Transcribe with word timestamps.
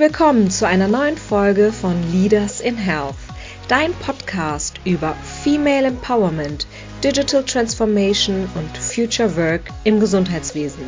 willkommen 0.00 0.50
zu 0.50 0.66
einer 0.66 0.88
neuen 0.88 1.18
Folge 1.18 1.72
von 1.72 1.94
Leaders 2.10 2.62
in 2.62 2.78
Health, 2.78 3.16
dein 3.68 3.92
Podcast 3.92 4.80
über 4.86 5.14
Female 5.42 5.88
Empowerment, 5.88 6.66
Digital 7.04 7.44
Transformation 7.44 8.48
und 8.54 8.78
Future 8.78 9.36
Work 9.36 9.60
im 9.84 10.00
Gesundheitswesen. 10.00 10.84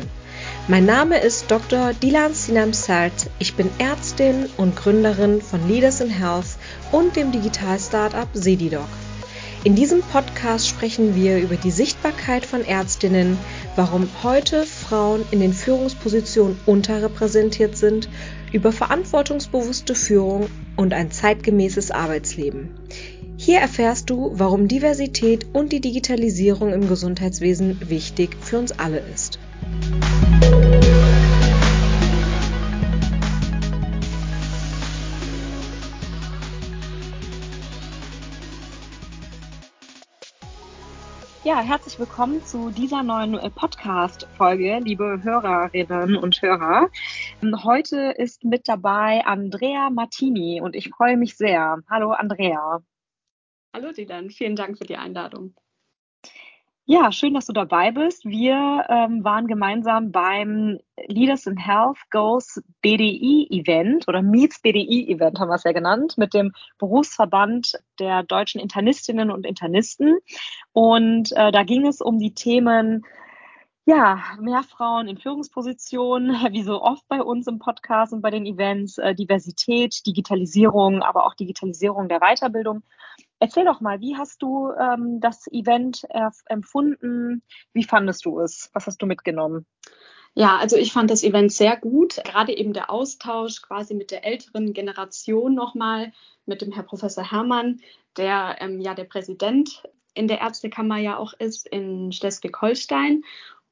Mein 0.67 0.87
Name 0.87 1.19
ist 1.19 1.51
Dr. 1.51 1.93
Dilan 1.93 2.33
Sinam 2.33 2.73
Sart. 2.73 3.29
Ich 3.37 3.53
bin 3.53 3.69
Ärztin 3.77 4.49
und 4.57 4.75
Gründerin 4.75 5.43
von 5.43 5.67
Leaders 5.67 6.01
in 6.01 6.09
Health 6.09 6.57
und 6.91 7.15
dem 7.15 7.31
Digital-Startup 7.31 8.29
Sedidoc. 8.33 8.89
In 9.63 9.75
diesem 9.75 10.01
Podcast 10.01 10.67
sprechen 10.67 11.15
wir 11.15 11.37
über 11.37 11.55
die 11.55 11.71
Sichtbarkeit 11.71 12.47
von 12.47 12.65
Ärztinnen, 12.65 13.37
warum 13.75 14.09
heute 14.23 14.63
Frauen 14.63 15.23
in 15.29 15.39
den 15.39 15.53
Führungspositionen 15.53 16.59
unterrepräsentiert 16.65 17.77
sind, 17.77 18.09
über 18.53 18.71
verantwortungsbewusste 18.71 19.95
Führung 19.95 20.49
und 20.77 20.93
ein 20.93 21.11
zeitgemäßes 21.11 21.91
Arbeitsleben. 21.91 22.69
Hier 23.35 23.59
erfährst 23.59 24.09
du, 24.09 24.31
warum 24.35 24.69
Diversität 24.69 25.47
und 25.51 25.73
die 25.73 25.81
Digitalisierung 25.81 26.71
im 26.71 26.87
Gesundheitswesen 26.87 27.89
wichtig 27.89 28.37
für 28.39 28.59
uns 28.59 28.71
alle 28.71 29.01
ist. 29.13 29.39
Ja, 41.45 41.59
herzlich 41.59 41.99
willkommen 41.99 42.41
zu 42.45 42.69
dieser 42.69 43.03
neuen 43.03 43.37
äh, 43.37 43.49
Podcast-Folge, 43.49 44.79
liebe 44.81 45.19
Hörerinnen 45.23 46.15
und 46.15 46.41
Hörer. 46.41 46.89
Ähm, 47.41 47.65
heute 47.65 48.13
ist 48.17 48.45
mit 48.45 48.69
dabei 48.69 49.25
Andrea 49.25 49.89
Martini 49.89 50.61
und 50.61 50.73
ich 50.73 50.87
freue 50.87 51.17
mich 51.17 51.35
sehr. 51.35 51.79
Hallo 51.89 52.11
Andrea. 52.11 52.81
Hallo 53.75 53.91
Dylan, 53.91 54.29
vielen 54.29 54.55
Dank 54.55 54.77
für 54.77 54.85
die 54.85 54.95
Einladung. 54.95 55.53
Ja, 56.85 57.13
schön, 57.13 57.33
dass 57.33 57.45
du 57.45 57.53
dabei 57.53 57.91
bist. 57.91 58.25
Wir 58.25 58.85
ähm, 58.89 59.23
waren 59.23 59.47
gemeinsam 59.47 60.11
beim 60.11 60.79
Leaders 61.07 61.45
in 61.45 61.55
Health 61.55 61.97
Goes 62.11 62.61
BDI 62.81 63.47
Event 63.51 64.05
oder 64.09 64.21
Meets 64.21 64.59
BDI 64.59 65.07
Event 65.07 65.39
haben 65.39 65.47
wir 65.47 65.55
es 65.55 65.63
ja 65.63 65.71
genannt, 65.71 66.17
mit 66.17 66.33
dem 66.33 66.51
Berufsverband 66.79 67.79
der 67.99 68.23
deutschen 68.23 68.59
Internistinnen 68.59 69.31
und 69.31 69.45
Internisten. 69.45 70.17
Und 70.73 71.31
äh, 71.37 71.53
da 71.53 71.63
ging 71.63 71.87
es 71.87 72.01
um 72.01 72.19
die 72.19 72.33
Themen 72.33 73.05
ja, 73.85 74.21
mehr 74.39 74.63
Frauen 74.63 75.07
in 75.07 75.17
Führungspositionen, 75.17 76.31
wie 76.53 76.63
so 76.63 76.81
oft 76.81 77.07
bei 77.07 77.21
uns 77.21 77.47
im 77.47 77.59
Podcast 77.59 78.13
und 78.13 78.21
bei 78.21 78.31
den 78.31 78.45
Events, 78.45 78.97
äh, 78.97 79.13
Diversität, 79.15 80.05
Digitalisierung, 80.05 81.01
aber 81.01 81.25
auch 81.25 81.35
Digitalisierung 81.35 82.07
der 82.07 82.19
Weiterbildung. 82.19 82.83
Erzähl 83.39 83.65
doch 83.65 83.81
mal, 83.81 83.99
wie 83.99 84.15
hast 84.15 84.41
du 84.41 84.71
ähm, 84.71 85.19
das 85.19 85.47
Event 85.51 86.03
empfunden? 86.45 87.43
Wie 87.73 87.83
fandest 87.83 88.23
du 88.25 88.39
es? 88.39 88.69
Was 88.73 88.87
hast 88.87 89.01
du 89.01 89.05
mitgenommen? 89.05 89.65
Ja, 90.35 90.57
also 90.57 90.77
ich 90.77 90.93
fand 90.93 91.11
das 91.11 91.23
Event 91.23 91.51
sehr 91.51 91.77
gut. 91.77 92.21
Gerade 92.23 92.57
eben 92.57 92.73
der 92.73 92.89
Austausch 92.89 93.61
quasi 93.61 93.93
mit 93.93 94.11
der 94.11 94.25
älteren 94.25 94.73
Generation 94.73 95.53
nochmal, 95.53 96.11
mit 96.45 96.61
dem 96.61 96.71
Herr 96.71 96.83
Professor 96.83 97.29
Herrmann, 97.29 97.81
der 98.17 98.57
ähm, 98.59 98.79
ja 98.79 98.95
der 98.95 99.03
Präsident 99.03 99.83
in 100.15 100.27
der 100.27 100.41
Ärztekammer 100.41 100.97
ja 100.97 101.17
auch 101.17 101.33
ist 101.33 101.67
in 101.67 102.11
Schleswig-Holstein. 102.11 103.23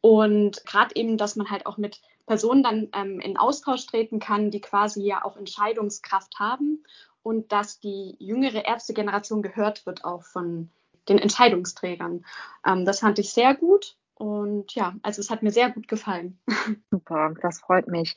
Und 0.02 0.66
gerade 0.66 0.96
eben, 0.96 1.18
dass 1.18 1.36
man 1.36 1.50
halt 1.50 1.66
auch 1.66 1.78
mit 1.78 2.02
Personen 2.26 2.64
dann 2.64 2.90
ähm, 2.94 3.20
in 3.20 3.38
Austausch 3.38 3.86
treten 3.86 4.20
kann, 4.20 4.52
die 4.52 4.62
quasi 4.62 5.04
ja 5.04 5.24
auch 5.24 5.38
Entscheidungskraft 5.38 6.40
haben 6.40 6.84
und 7.24 7.52
dass 7.52 7.80
die 7.80 8.16
jüngere 8.20 8.66
Ärztegeneration 8.66 9.42
gehört 9.42 9.86
wird 9.86 10.04
auch 10.04 10.24
von 10.24 10.70
den 11.08 11.20
Entscheidungsträgern. 11.20 12.26
Ähm, 12.66 12.86
das 12.86 13.00
fand 13.00 13.20
ich 13.20 13.34
sehr 13.34 13.56
gut 13.56 13.98
und 14.16 14.74
ja, 14.76 14.96
also 15.04 15.20
es 15.20 15.30
hat 15.30 15.44
mir 15.44 15.52
sehr 15.52 15.72
gut 15.72 15.88
gefallen. 15.88 16.40
Super, 16.92 17.34
das 17.42 17.60
freut 17.60 17.88
mich. 17.88 18.16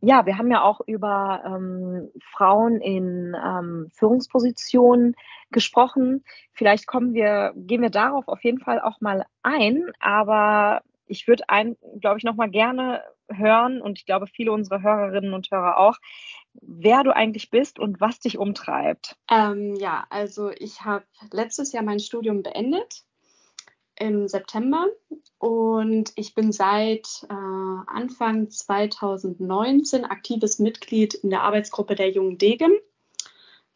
Ja, 0.00 0.26
wir 0.26 0.36
haben 0.36 0.50
ja 0.50 0.62
auch 0.62 0.80
über 0.86 1.42
ähm, 1.44 2.10
Frauen 2.32 2.80
in 2.80 3.34
ähm, 3.42 3.90
Führungspositionen 3.94 5.16
gesprochen. 5.50 6.24
Vielleicht 6.52 6.86
kommen 6.86 7.14
wir, 7.14 7.52
gehen 7.56 7.80
wir 7.80 7.90
darauf 7.90 8.28
auf 8.28 8.44
jeden 8.44 8.60
Fall 8.60 8.80
auch 8.80 9.00
mal 9.00 9.24
ein. 9.42 9.90
Aber 10.00 10.82
ich 11.06 11.28
würde 11.28 11.48
ein, 11.48 11.76
glaube 12.00 12.18
ich, 12.18 12.24
noch 12.24 12.34
mal 12.34 12.50
gerne 12.50 13.02
hören 13.28 13.80
und 13.80 13.98
ich 13.98 14.06
glaube 14.06 14.26
viele 14.26 14.52
unserer 14.52 14.82
Hörerinnen 14.82 15.34
und 15.34 15.50
Hörer 15.50 15.78
auch, 15.78 15.96
wer 16.54 17.02
du 17.02 17.14
eigentlich 17.14 17.50
bist 17.50 17.78
und 17.78 18.00
was 18.00 18.20
dich 18.20 18.38
umtreibt. 18.38 19.16
Ähm, 19.30 19.74
ja, 19.76 20.06
also 20.10 20.50
ich 20.50 20.82
habe 20.82 21.04
letztes 21.32 21.72
Jahr 21.72 21.82
mein 21.82 22.00
Studium 22.00 22.42
beendet 22.42 23.02
im 23.98 24.28
September 24.28 24.86
und 25.38 26.12
ich 26.16 26.34
bin 26.34 26.52
seit 26.52 27.26
äh, 27.28 27.34
Anfang 27.86 28.50
2019 28.50 30.04
aktives 30.04 30.58
Mitglied 30.58 31.14
in 31.14 31.30
der 31.30 31.42
Arbeitsgruppe 31.42 31.94
der 31.94 32.10
Jungen 32.10 32.38
Degem. 32.38 32.72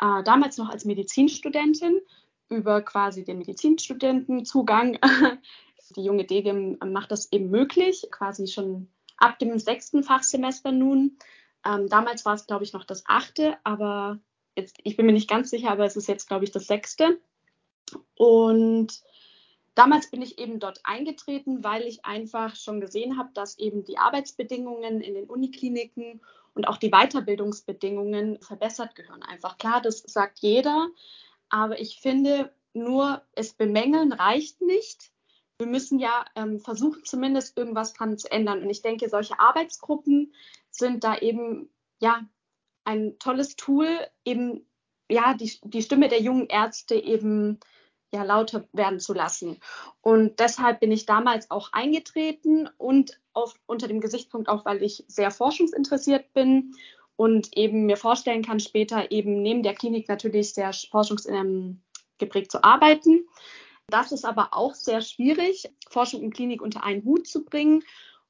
Äh, 0.01 0.23
damals 0.25 0.59
noch 0.59 0.71
als 0.71 0.85
Medizinstudentin 0.85 2.01
über 2.49 2.83
quasi 2.83 3.25
den 3.25 3.39
Medizinstudentenzugang. 3.39 4.99
Die 5.97 6.05
junge 6.05 6.25
Degem 6.25 6.79
macht 6.85 7.11
das 7.11 7.33
eben 7.33 7.51
möglich, 7.51 8.07
quasi 8.11 8.47
schon 8.47 8.89
ab 9.17 9.39
dem 9.39 9.59
sechsten 9.59 10.03
Fachsemester 10.03 10.73
nun. 10.73 11.19
Ähm, 11.65 11.89
damals 11.89 12.25
war 12.25 12.35
es, 12.35 12.47
glaube 12.47 12.65
ich, 12.65 12.73
noch 12.73 12.85
das 12.85 13.05
achte, 13.07 13.59
aber 13.65 14.19
jetzt, 14.57 14.79
ich 14.83 14.97
bin 14.97 15.07
mir 15.07 15.13
nicht 15.13 15.29
ganz 15.29 15.51
sicher, 15.51 15.71
aber 15.71 15.85
es 15.85 15.97
ist 15.97 16.09
jetzt, 16.09 16.27
glaube 16.29 16.45
ich, 16.45 16.51
das 16.51 16.67
sechste. 16.67 17.21
Und 18.17 19.03
damals 19.75 20.11
bin 20.11 20.23
ich 20.23 20.39
eben 20.39 20.59
dort 20.59 20.81
eingetreten, 20.85 21.63
weil 21.65 21.83
ich 21.83 22.05
einfach 22.05 22.57
schon 22.57 22.81
gesehen 22.81 23.19
habe, 23.19 23.31
dass 23.35 23.59
eben 23.59 23.85
die 23.85 23.99
Arbeitsbedingungen 23.99 25.01
in 25.01 25.15
den 25.15 25.29
Unikliniken 25.29 26.21
und 26.55 26.67
auch 26.67 26.77
die 26.77 26.91
Weiterbildungsbedingungen 26.91 28.41
verbessert 28.41 28.95
gehören. 28.95 29.23
Einfach 29.23 29.59
klar, 29.59 29.81
das 29.81 29.99
sagt 29.99 30.41
jeder, 30.41 30.89
aber 31.49 31.81
ich 31.81 32.01
finde 32.01 32.53
nur, 32.73 33.23
es 33.33 33.53
bemängeln 33.53 34.13
reicht 34.13 34.61
nicht 34.61 35.11
wir 35.61 35.67
müssen 35.67 35.99
ja 35.99 36.25
ähm, 36.35 36.59
versuchen, 36.59 37.05
zumindest 37.05 37.57
irgendwas 37.57 37.93
dran 37.93 38.19
zu 38.19 38.33
ändern. 38.33 38.63
Und 38.63 38.71
ich 38.71 38.83
denke, 38.83 39.09
solche 39.09 39.39
Arbeitsgruppen 39.39 40.35
sind 40.71 41.05
da 41.05 41.19
eben 41.19 41.71
ja 42.01 42.23
ein 42.85 43.19
tolles 43.19 43.57
Tool, 43.57 43.87
eben 44.25 44.67
ja 45.09 45.35
die, 45.35 45.53
die 45.63 45.83
Stimme 45.83 46.09
der 46.09 46.23
jungen 46.23 46.47
Ärzte 46.47 46.95
eben 46.95 47.61
ja 48.13 48.25
lauter 48.25 48.67
werden 48.73 49.01
zu 49.01 49.13
lassen. 49.13 49.61
Und 50.01 50.41
deshalb 50.41 50.81
bin 50.81 50.91
ich 50.91 51.07
damals 51.07 51.51
auch 51.51 51.73
eingetreten 51.73 52.69
und 52.79 53.21
auf, 53.33 53.55
unter 53.67 53.87
dem 53.87 54.01
Gesichtspunkt 54.01 54.49
auch, 54.49 54.65
weil 54.65 54.83
ich 54.83 55.05
sehr 55.07 55.31
forschungsinteressiert 55.31 56.33
bin 56.33 56.75
und 57.17 57.57
eben 57.57 57.85
mir 57.87 57.99
vorstellen 57.99 58.43
kann, 58.43 58.61
später 58.61 59.11
eben 59.13 59.43
neben 59.43 59.63
der 59.63 59.75
Klinik 59.75 60.09
natürlich 60.09 60.55
sehr 60.55 60.73
forschungsgeprägt 60.73 62.51
zu 62.51 62.65
arbeiten. 62.65 63.27
Das 63.91 64.13
ist 64.13 64.25
aber 64.25 64.49
auch 64.53 64.75
sehr 64.75 65.01
schwierig, 65.03 65.71
Forschung 65.89 66.23
und 66.23 66.35
Klinik 66.35 66.63
unter 66.63 66.85
einen 66.85 67.05
Hut 67.05 67.27
zu 67.27 67.45
bringen. 67.45 67.83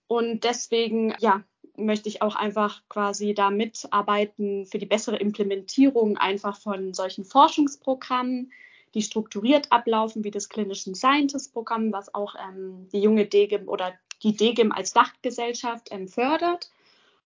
Und 0.07 0.45
deswegen, 0.45 1.15
ja, 1.21 1.45
möchte 1.77 2.09
ich 2.09 2.23
auch 2.23 2.37
einfach 2.37 2.83
quasi 2.89 3.35
da 3.35 3.51
mitarbeiten 3.51 4.67
für 4.67 4.79
die 4.79 4.87
bessere 4.87 5.17
Implementierung 5.17 6.17
einfach 6.17 6.59
von 6.59 6.95
solchen 6.95 7.25
Forschungsprogrammen, 7.25 8.53
die 8.95 9.03
strukturiert 9.03 9.71
ablaufen, 9.71 10.25
wie 10.25 10.31
das 10.31 10.49
Clinician 10.49 10.95
Scientist 10.95 11.53
Programm, 11.53 11.93
was 11.93 12.13
auch 12.15 12.35
ähm, 12.35 12.89
die 12.93 13.01
junge 13.01 13.27
DGIM 13.27 13.69
oder 13.69 13.95
die 14.23 14.37
DGIM 14.37 14.73
als 14.73 14.93
Dachgesellschaft 14.93 15.89
ähm, 15.91 16.09
fördert. 16.09 16.71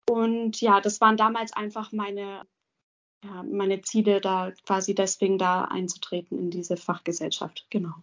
Und 0.07 0.61
ja, 0.61 0.81
das 0.81 1.01
waren 1.01 1.17
damals 1.17 1.53
einfach 1.53 1.91
meine 1.91 2.41
ja, 3.25 3.43
meine 3.43 3.81
Ziele, 3.81 4.21
da 4.21 4.51
quasi 4.65 4.93
deswegen 4.93 5.37
da 5.37 5.63
einzutreten 5.65 6.37
in 6.37 6.51
diese 6.51 6.77
Fachgesellschaft. 6.77 7.65
Genau. 7.69 7.93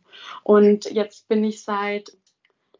Und 0.42 0.90
jetzt 0.90 1.28
bin 1.28 1.44
ich 1.44 1.62
seit 1.62 2.16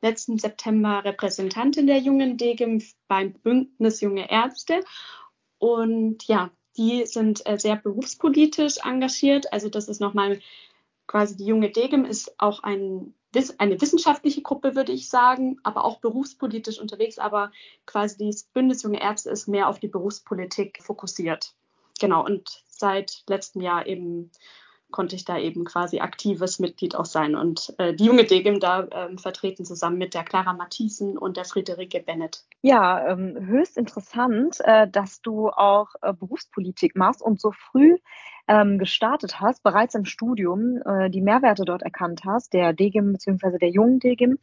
letzten 0.01 0.39
September 0.39 1.05
Repräsentantin 1.05 1.87
der 1.87 1.99
jungen 1.99 2.37
DGIM 2.37 2.83
beim 3.07 3.33
Bündnis 3.33 4.01
Junge 4.01 4.31
Ärzte. 4.31 4.83
Und 5.59 6.27
ja, 6.27 6.51
die 6.77 7.07
sind 7.07 7.47
äh, 7.47 7.59
sehr 7.59 7.77
berufspolitisch 7.77 8.79
engagiert. 8.85 9.53
Also 9.53 9.69
das 9.69 9.89
ist 9.89 10.01
nochmal 10.01 10.41
quasi 11.07 11.37
die 11.37 11.47
junge 11.47 11.71
DGIM 11.71 12.05
ist 12.05 12.35
auch 12.41 12.63
ein, 12.63 13.15
eine 13.59 13.81
wissenschaftliche 13.81 14.43
Gruppe, 14.43 14.75
würde 14.75 14.93
ich 14.93 15.09
sagen, 15.09 15.59
aber 15.63 15.85
auch 15.85 16.01
berufspolitisch 16.01 16.81
unterwegs. 16.81 17.19
Aber 17.19 17.53
quasi 17.87 18.27
das 18.27 18.43
Bündnis 18.43 18.83
Junge 18.83 19.01
Ärzte 19.01 19.31
ist 19.31 19.47
mehr 19.47 19.69
auf 19.69 19.79
die 19.79 19.89
Berufspolitik 19.89 20.83
fokussiert 20.83 21.55
genau, 22.03 22.23
und 22.25 22.63
seit 22.69 23.23
letztem 23.29 23.63
Jahr 23.63 23.87
eben 23.87 24.31
konnte 24.91 25.17
ich 25.17 25.25
da 25.25 25.39
eben 25.39 25.65
quasi 25.65 26.01
aktives 26.01 26.59
Mitglied 26.59 26.95
auch 26.95 27.07
sein 27.07 27.35
und 27.35 27.73
äh, 27.79 27.95
die 27.95 28.05
junge 28.05 28.25
Degem 28.25 28.61
da 28.61 28.87
ähm, 28.93 29.17
vertreten 29.17 29.65
zusammen 29.65 29.97
mit 29.97 30.13
der 30.13 30.23
Clara 30.23 30.53
Mathiesen 30.53 31.17
und 31.17 31.39
der 31.39 31.47
Friederike 31.47 32.01
Bennett. 32.01 32.45
Ja, 32.61 33.09
ähm, 33.09 33.35
höchst 33.47 33.79
interessant, 33.79 34.59
äh, 34.61 34.87
dass 34.87 35.23
du 35.23 35.49
auch 35.49 35.89
äh, 36.03 36.13
Berufspolitik 36.13 36.95
machst 36.95 37.23
und 37.23 37.41
so 37.41 37.53
früh 37.53 37.97
ähm, 38.49 38.79
gestartet 38.79 39.41
hast, 39.41 39.63
bereits 39.63 39.95
im 39.95 40.05
Studium 40.05 40.83
äh, 40.85 41.09
die 41.09 41.23
Mehrwerte 41.23 41.65
dort 41.65 41.83
erkannt 41.83 42.23
hast, 42.27 42.53
der 42.53 42.75
DGIM 42.75 43.15
bzw. 43.15 43.59
der 43.59 43.71
jungen 43.71 43.99
DGIM. 43.99 44.39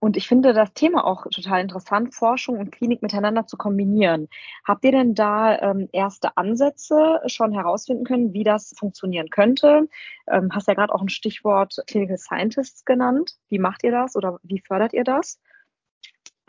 Und 0.00 0.16
ich 0.16 0.26
finde 0.26 0.54
das 0.54 0.72
Thema 0.72 1.04
auch 1.04 1.26
total 1.30 1.60
interessant, 1.60 2.14
Forschung 2.14 2.58
und 2.58 2.72
Klinik 2.72 3.02
miteinander 3.02 3.46
zu 3.46 3.58
kombinieren. 3.58 4.28
Habt 4.64 4.84
ihr 4.84 4.92
denn 4.92 5.14
da 5.14 5.58
ähm, 5.58 5.88
erste 5.92 6.36
Ansätze 6.38 7.20
schon 7.26 7.52
herausfinden 7.52 8.04
können, 8.04 8.32
wie 8.32 8.42
das 8.42 8.74
funktionieren 8.78 9.28
könnte? 9.28 9.88
Ähm, 10.26 10.48
hast 10.52 10.68
ja 10.68 10.74
gerade 10.74 10.94
auch 10.94 11.02
ein 11.02 11.10
Stichwort 11.10 11.76
Clinical 11.86 12.16
Scientists 12.16 12.86
genannt. 12.86 13.36
Wie 13.48 13.58
macht 13.58 13.84
ihr 13.84 13.92
das 13.92 14.16
oder 14.16 14.40
wie 14.42 14.60
fördert 14.60 14.94
ihr 14.94 15.04
das? 15.04 15.38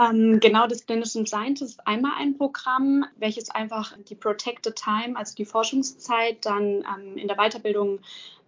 Ähm, 0.02 0.40
genau, 0.40 0.68
das 0.68 0.86
Clinician 0.86 1.28
Scientist 1.28 1.74
ist 1.74 1.88
einmal 1.88 2.14
ein 2.18 2.38
Programm, 2.38 3.06
welches 3.18 3.50
einfach 3.50 3.96
die 4.10 4.16
Protected 4.16 4.76
Time, 4.76 5.16
also 5.16 5.36
die 5.36 5.46
Forschungszeit, 5.46 6.46
dann 6.46 6.86
ähm, 6.86 7.18
in 7.18 7.28
der 7.28 7.38
Weiterbildung 7.38 8.00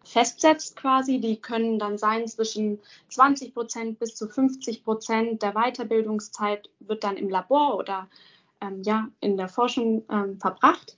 festsetzt 0.04 0.76
quasi. 0.76 1.20
Die 1.20 1.38
können 1.38 1.80
dann 1.80 1.98
sein 1.98 2.28
zwischen 2.28 2.80
20 3.10 3.54
Prozent 3.54 4.00
bis 4.00 4.16
zu 4.16 4.28
50 4.28 4.84
Prozent 4.84 5.42
der 5.42 5.54
Weiterbildungszeit 5.54 6.70
wird 6.80 7.04
dann 7.04 7.18
im 7.18 7.30
Labor 7.30 7.78
oder 7.78 8.10
ähm, 8.62 8.82
ja, 8.84 9.08
in 9.20 9.38
der 9.38 9.50
Forschung 9.50 10.04
ähm, 10.10 10.40
verbracht. 10.40 10.98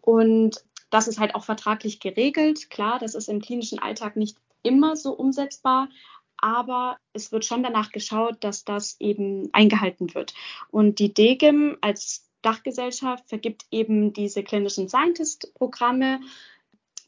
Und 0.00 0.64
das 0.90 1.08
ist 1.08 1.18
halt 1.18 1.34
auch 1.34 1.44
vertraglich 1.44 2.00
geregelt. 2.00 2.70
Klar, 2.70 2.98
das 2.98 3.14
ist 3.14 3.28
im 3.28 3.40
klinischen 3.40 3.78
Alltag 3.78 4.16
nicht 4.16 4.36
immer 4.62 4.96
so 4.96 5.12
umsetzbar, 5.12 5.88
aber 6.36 6.98
es 7.12 7.32
wird 7.32 7.44
schon 7.44 7.62
danach 7.62 7.90
geschaut, 7.90 8.36
dass 8.44 8.64
das 8.64 8.96
eben 9.00 9.48
eingehalten 9.52 10.14
wird. 10.14 10.34
Und 10.70 10.98
die 10.98 11.12
DGIM 11.12 11.78
als 11.80 12.28
Dachgesellschaft 12.42 13.28
vergibt 13.28 13.64
eben 13.70 14.12
diese 14.12 14.42
klinischen 14.42 14.88
Scientist-Programme 14.88 16.20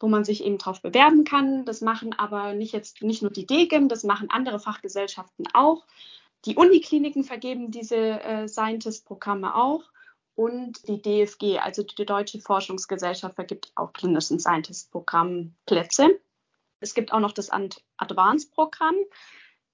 wo 0.00 0.08
man 0.08 0.24
sich 0.24 0.44
eben 0.44 0.58
drauf 0.58 0.82
bewerben 0.82 1.24
kann. 1.24 1.64
Das 1.64 1.80
machen 1.80 2.12
aber 2.12 2.54
nicht 2.54 2.72
jetzt 2.72 3.02
nicht 3.02 3.22
nur 3.22 3.30
die 3.30 3.46
DGIM, 3.46 3.88
das 3.88 4.04
machen 4.04 4.30
andere 4.30 4.58
Fachgesellschaften 4.58 5.46
auch. 5.54 5.86
Die 6.44 6.56
Unikliniken 6.56 7.24
vergeben 7.24 7.70
diese 7.70 7.96
äh, 7.96 8.48
Scientist-Programme 8.48 9.54
auch 9.54 9.82
und 10.34 10.86
die 10.86 11.00
DFG, 11.00 11.58
also 11.58 11.82
die 11.82 12.04
Deutsche 12.04 12.40
Forschungsgesellschaft, 12.40 13.34
vergibt 13.34 13.72
auch 13.74 13.92
klinischen 13.92 14.38
Scientist-Programmplätze. 14.38 16.20
Es 16.80 16.94
gibt 16.94 17.12
auch 17.12 17.20
noch 17.20 17.32
das 17.32 17.50
Advanced-Programm. 17.96 18.96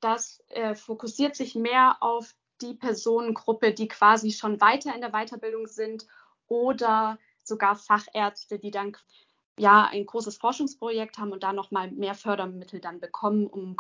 Das 0.01 0.43
äh, 0.49 0.75
fokussiert 0.75 1.37
sich 1.37 1.55
mehr 1.55 1.97
auf 2.01 2.35
die 2.63 2.75
Personengruppe, 2.75 3.75
die 3.75 3.89
quasi 3.89 4.31
schon 4.31 4.61
weiter 4.61 4.95
in 4.95 5.01
der 5.01 5.11
Weiterbildung 5.11 5.67
sind 5.67 6.07
oder 6.47 7.19
sogar 7.43 7.77
Fachärzte, 7.77 8.59
die 8.59 8.71
dann 8.71 8.97
ja 9.59 9.89
ein 9.91 10.07
großes 10.07 10.37
Forschungsprojekt 10.39 11.19
haben 11.19 11.33
und 11.33 11.43
da 11.43 11.53
nochmal 11.53 11.91
mehr 11.91 12.15
Fördermittel 12.15 12.81
dann 12.81 13.01
bekommen, 13.01 13.47
um 13.47 13.77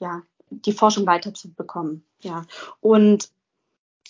ja 0.00 0.22
die 0.50 0.72
Forschung 0.72 1.06
weiterzubekommen. 1.06 2.04
Ja. 2.20 2.44
Und 2.80 3.30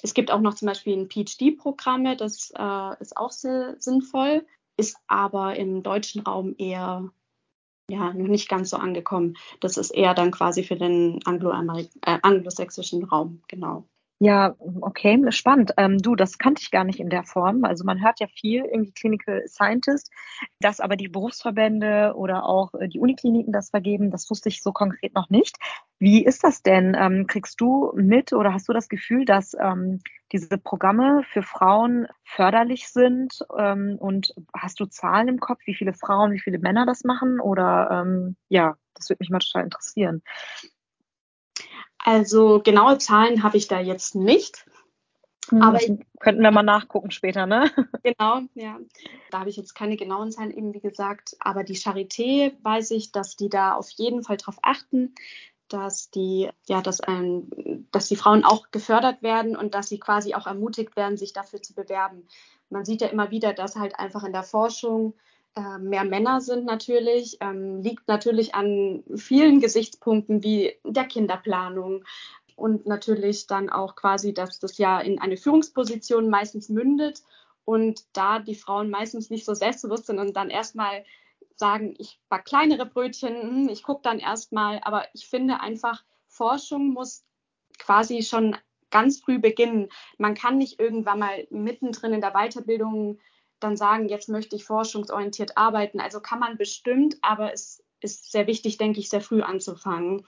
es 0.02 0.14
gibt 0.14 0.30
auch 0.30 0.40
noch 0.40 0.54
zum 0.54 0.66
Beispiel 0.66 0.96
ein 0.96 1.08
PhD-Programme, 1.08 2.16
das 2.16 2.52
äh, 2.56 3.00
ist 3.00 3.16
auch 3.16 3.32
sehr 3.32 3.76
sinnvoll, 3.78 4.46
ist 4.76 4.96
aber 5.06 5.56
im 5.56 5.82
deutschen 5.82 6.22
Raum 6.22 6.54
eher 6.58 7.10
ja, 7.88 8.12
noch 8.12 8.26
nicht 8.26 8.48
ganz 8.48 8.70
so 8.70 8.76
angekommen. 8.76 9.36
Das 9.60 9.76
ist 9.76 9.90
eher 9.90 10.14
dann 10.14 10.32
quasi 10.32 10.64
für 10.64 10.76
den 10.76 11.20
äh, 11.24 12.18
anglosächsischen 12.22 13.04
Raum, 13.04 13.42
genau. 13.48 13.86
Ja, 14.20 14.54
okay, 14.80 15.22
spannend. 15.30 15.72
Ähm, 15.76 15.98
du, 15.98 16.16
das 16.16 16.38
kannte 16.38 16.62
ich 16.62 16.70
gar 16.70 16.84
nicht 16.84 17.00
in 17.00 17.10
der 17.10 17.22
Form. 17.24 17.64
Also 17.64 17.84
man 17.84 18.02
hört 18.02 18.18
ja 18.18 18.26
viel 18.28 18.64
irgendwie 18.64 18.92
Clinical 18.92 19.42
Scientist, 19.46 20.10
dass 20.58 20.80
aber 20.80 20.96
die 20.96 21.08
Berufsverbände 21.08 22.14
oder 22.16 22.46
auch 22.46 22.72
äh, 22.74 22.88
die 22.88 22.98
Unikliniken 22.98 23.52
das 23.52 23.68
vergeben, 23.70 24.10
das 24.10 24.30
wusste 24.30 24.48
ich 24.48 24.62
so 24.62 24.72
konkret 24.72 25.14
noch 25.14 25.28
nicht. 25.28 25.56
Wie 25.98 26.24
ist 26.24 26.44
das 26.44 26.62
denn? 26.62 26.96
Ähm, 26.98 27.26
kriegst 27.26 27.60
du 27.60 27.92
mit 27.94 28.32
oder 28.32 28.54
hast 28.54 28.68
du 28.68 28.72
das 28.72 28.88
Gefühl, 28.88 29.26
dass 29.26 29.54
ähm, 29.60 30.00
diese 30.32 30.56
Programme 30.56 31.22
für 31.30 31.42
Frauen 31.42 32.06
förderlich 32.24 32.88
sind? 32.88 33.40
Ähm, 33.58 33.96
und 34.00 34.32
hast 34.56 34.80
du 34.80 34.86
Zahlen 34.86 35.28
im 35.28 35.40
Kopf, 35.40 35.60
wie 35.66 35.74
viele 35.74 35.92
Frauen, 35.92 36.32
wie 36.32 36.40
viele 36.40 36.58
Männer 36.58 36.86
das 36.86 37.04
machen? 37.04 37.38
Oder 37.38 37.90
ähm, 38.06 38.36
ja, 38.48 38.76
das 38.94 39.10
würde 39.10 39.18
mich 39.20 39.28
mal 39.28 39.40
total 39.40 39.64
interessieren. 39.64 40.22
Also 42.06 42.60
genaue 42.62 42.98
Zahlen 42.98 43.42
habe 43.42 43.56
ich 43.56 43.66
da 43.66 43.80
jetzt 43.80 44.14
nicht. 44.14 44.64
Hm, 45.48 45.60
aber 45.60 45.82
ich, 45.82 45.90
könnten 46.20 46.40
wir 46.40 46.52
mal 46.52 46.62
nachgucken 46.62 47.10
später, 47.10 47.46
ne? 47.46 47.68
Genau, 48.04 48.42
ja. 48.54 48.78
Da 49.32 49.40
habe 49.40 49.50
ich 49.50 49.56
jetzt 49.56 49.74
keine 49.74 49.96
genauen 49.96 50.30
Zahlen 50.30 50.52
eben, 50.52 50.72
wie 50.72 50.80
gesagt. 50.80 51.36
Aber 51.40 51.64
die 51.64 51.74
Charité 51.74 52.52
weiß 52.62 52.92
ich, 52.92 53.10
dass 53.10 53.34
die 53.34 53.48
da 53.48 53.74
auf 53.74 53.90
jeden 53.90 54.22
Fall 54.22 54.36
darauf 54.36 54.58
achten, 54.62 55.16
dass 55.66 56.08
die, 56.08 56.48
ja, 56.66 56.80
dass, 56.80 57.00
ein, 57.00 57.88
dass 57.90 58.06
die 58.06 58.14
Frauen 58.14 58.44
auch 58.44 58.70
gefördert 58.70 59.24
werden 59.24 59.56
und 59.56 59.74
dass 59.74 59.88
sie 59.88 59.98
quasi 59.98 60.36
auch 60.36 60.46
ermutigt 60.46 60.94
werden, 60.94 61.16
sich 61.16 61.32
dafür 61.32 61.60
zu 61.60 61.74
bewerben. 61.74 62.28
Man 62.70 62.84
sieht 62.84 63.00
ja 63.00 63.08
immer 63.08 63.32
wieder, 63.32 63.52
dass 63.52 63.74
halt 63.74 63.98
einfach 63.98 64.22
in 64.22 64.32
der 64.32 64.44
Forschung 64.44 65.14
mehr 65.78 66.04
Männer 66.04 66.40
sind 66.40 66.64
natürlich, 66.66 67.38
ähm, 67.40 67.80
liegt 67.82 68.08
natürlich 68.08 68.54
an 68.54 69.04
vielen 69.14 69.60
Gesichtspunkten 69.60 70.42
wie 70.42 70.74
der 70.84 71.04
Kinderplanung 71.04 72.04
und 72.56 72.86
natürlich 72.86 73.46
dann 73.46 73.70
auch 73.70 73.96
quasi, 73.96 74.34
dass 74.34 74.58
das 74.58 74.78
ja 74.78 75.00
in 75.00 75.18
eine 75.18 75.36
Führungsposition 75.36 76.28
meistens 76.28 76.68
mündet 76.68 77.22
und 77.64 78.04
da 78.12 78.38
die 78.38 78.54
Frauen 78.54 78.90
meistens 78.90 79.30
nicht 79.30 79.44
so 79.44 79.54
selbstbewusst 79.54 80.06
sind 80.06 80.18
und 80.18 80.36
dann 80.36 80.50
erstmal 80.50 81.04
sagen, 81.56 81.94
ich 81.98 82.20
back 82.28 82.44
kleinere 82.44 82.86
Brötchen, 82.86 83.34
hm, 83.34 83.68
ich 83.68 83.82
gucke 83.82 84.02
dann 84.02 84.18
erstmal, 84.18 84.80
aber 84.82 85.06
ich 85.14 85.26
finde 85.26 85.60
einfach, 85.60 86.04
Forschung 86.28 86.92
muss 86.92 87.24
quasi 87.78 88.22
schon 88.22 88.56
ganz 88.90 89.20
früh 89.20 89.38
beginnen. 89.38 89.88
Man 90.18 90.34
kann 90.34 90.58
nicht 90.58 90.80
irgendwann 90.80 91.18
mal 91.18 91.46
mittendrin 91.50 92.12
in 92.12 92.20
der 92.20 92.32
Weiterbildung 92.32 93.18
dann 93.60 93.76
sagen, 93.76 94.08
jetzt 94.08 94.28
möchte 94.28 94.56
ich 94.56 94.64
forschungsorientiert 94.64 95.56
arbeiten. 95.56 96.00
Also 96.00 96.20
kann 96.20 96.38
man 96.38 96.56
bestimmt, 96.56 97.16
aber 97.22 97.52
es 97.52 97.82
ist 98.00 98.30
sehr 98.30 98.46
wichtig, 98.46 98.76
denke 98.78 99.00
ich, 99.00 99.08
sehr 99.08 99.20
früh 99.20 99.42
anzufangen. 99.42 100.26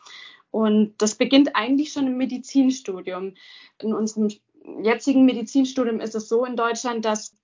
Und 0.50 0.94
das 0.98 1.14
beginnt 1.14 1.54
eigentlich 1.54 1.92
schon 1.92 2.06
im 2.06 2.16
Medizinstudium. 2.16 3.34
In 3.80 3.94
unserem 3.94 4.28
jetzigen 4.82 5.24
Medizinstudium 5.24 6.00
ist 6.00 6.14
es 6.14 6.28
so 6.28 6.44
in 6.44 6.56
Deutschland, 6.56 7.04
dass 7.04 7.36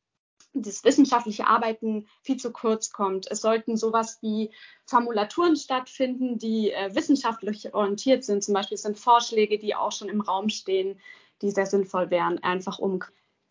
das 0.54 0.84
wissenschaftliche 0.84 1.46
Arbeiten 1.48 2.06
viel 2.22 2.36
zu 2.36 2.52
kurz 2.52 2.90
kommt. 2.90 3.28
Es 3.30 3.40
sollten 3.40 3.76
sowas 3.76 4.18
wie 4.22 4.52
Formulaturen 4.86 5.56
stattfinden, 5.56 6.38
die 6.38 6.70
äh, 6.70 6.94
wissenschaftlich 6.94 7.74
orientiert 7.74 8.24
sind. 8.24 8.44
Zum 8.44 8.54
Beispiel 8.54 8.78
sind 8.78 8.98
Vorschläge, 8.98 9.58
die 9.58 9.74
auch 9.74 9.90
schon 9.90 10.08
im 10.08 10.20
Raum 10.20 10.48
stehen, 10.48 11.00
die 11.42 11.50
sehr 11.50 11.66
sinnvoll 11.66 12.10
wären, 12.10 12.40
einfach 12.42 12.78
um 12.78 13.00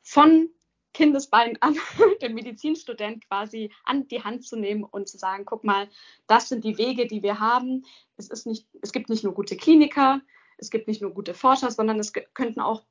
von 0.01 0.49
Kindesbein 0.93 1.57
an 1.61 1.75
den 2.21 2.35
Medizinstudent 2.35 3.27
quasi 3.27 3.71
an 3.83 4.07
die 4.07 4.23
Hand 4.23 4.45
zu 4.45 4.55
nehmen 4.55 4.83
und 4.83 5.07
zu 5.07 5.17
sagen, 5.17 5.45
guck 5.45 5.63
mal, 5.63 5.89
das 6.27 6.49
sind 6.49 6.63
die 6.63 6.77
Wege, 6.77 7.07
die 7.07 7.23
wir 7.23 7.39
haben. 7.39 7.85
Es, 8.17 8.29
ist 8.29 8.45
nicht, 8.45 8.67
es 8.81 8.91
gibt 8.91 9.09
nicht 9.09 9.23
nur 9.23 9.33
gute 9.33 9.57
Kliniker, 9.57 10.21
es 10.57 10.69
gibt 10.69 10.87
nicht 10.87 11.01
nur 11.01 11.13
gute 11.13 11.33
Forscher, 11.33 11.71
sondern 11.71 11.99
es 11.99 12.13
könnten 12.13 12.61
auch 12.61 12.83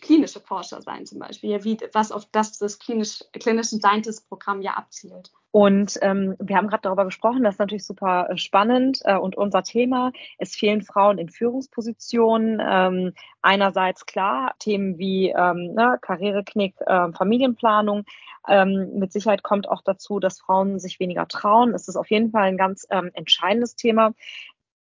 klinische 0.00 0.40
Forscher 0.40 0.80
sein 0.82 1.04
zum 1.06 1.18
Beispiel, 1.18 1.64
wie, 1.64 1.76
was 1.92 2.12
auf 2.12 2.26
das 2.30 2.58
das 2.58 2.78
klinisch, 2.78 3.24
klinische 3.32 3.76
Scientist-Programm 3.76 4.62
ja 4.62 4.74
abzielt. 4.74 5.32
Und 5.52 5.98
ähm, 6.02 6.36
wir 6.38 6.56
haben 6.56 6.68
gerade 6.68 6.82
darüber 6.82 7.04
gesprochen, 7.04 7.42
das 7.42 7.56
ist 7.56 7.58
natürlich 7.58 7.84
super 7.84 8.28
äh, 8.30 8.36
spannend 8.36 9.00
äh, 9.04 9.16
und 9.16 9.36
unser 9.36 9.64
Thema. 9.64 10.12
Es 10.38 10.54
fehlen 10.54 10.82
Frauen 10.82 11.18
in 11.18 11.28
Führungspositionen. 11.28 12.62
Ähm, 12.64 13.14
einerseits 13.42 14.06
klar 14.06 14.54
Themen 14.60 14.98
wie 14.98 15.30
ähm, 15.30 15.74
ne, 15.74 15.98
Karriereknick, 16.00 16.76
äh, 16.82 17.12
Familienplanung. 17.12 18.04
Ähm, 18.48 18.98
mit 18.98 19.12
Sicherheit 19.12 19.42
kommt 19.42 19.68
auch 19.68 19.82
dazu, 19.82 20.20
dass 20.20 20.40
Frauen 20.40 20.78
sich 20.78 21.00
weniger 21.00 21.26
trauen. 21.26 21.74
Es 21.74 21.88
ist 21.88 21.96
auf 21.96 22.10
jeden 22.10 22.30
Fall 22.30 22.44
ein 22.44 22.56
ganz 22.56 22.86
ähm, 22.90 23.10
entscheidendes 23.14 23.74
Thema. 23.74 24.12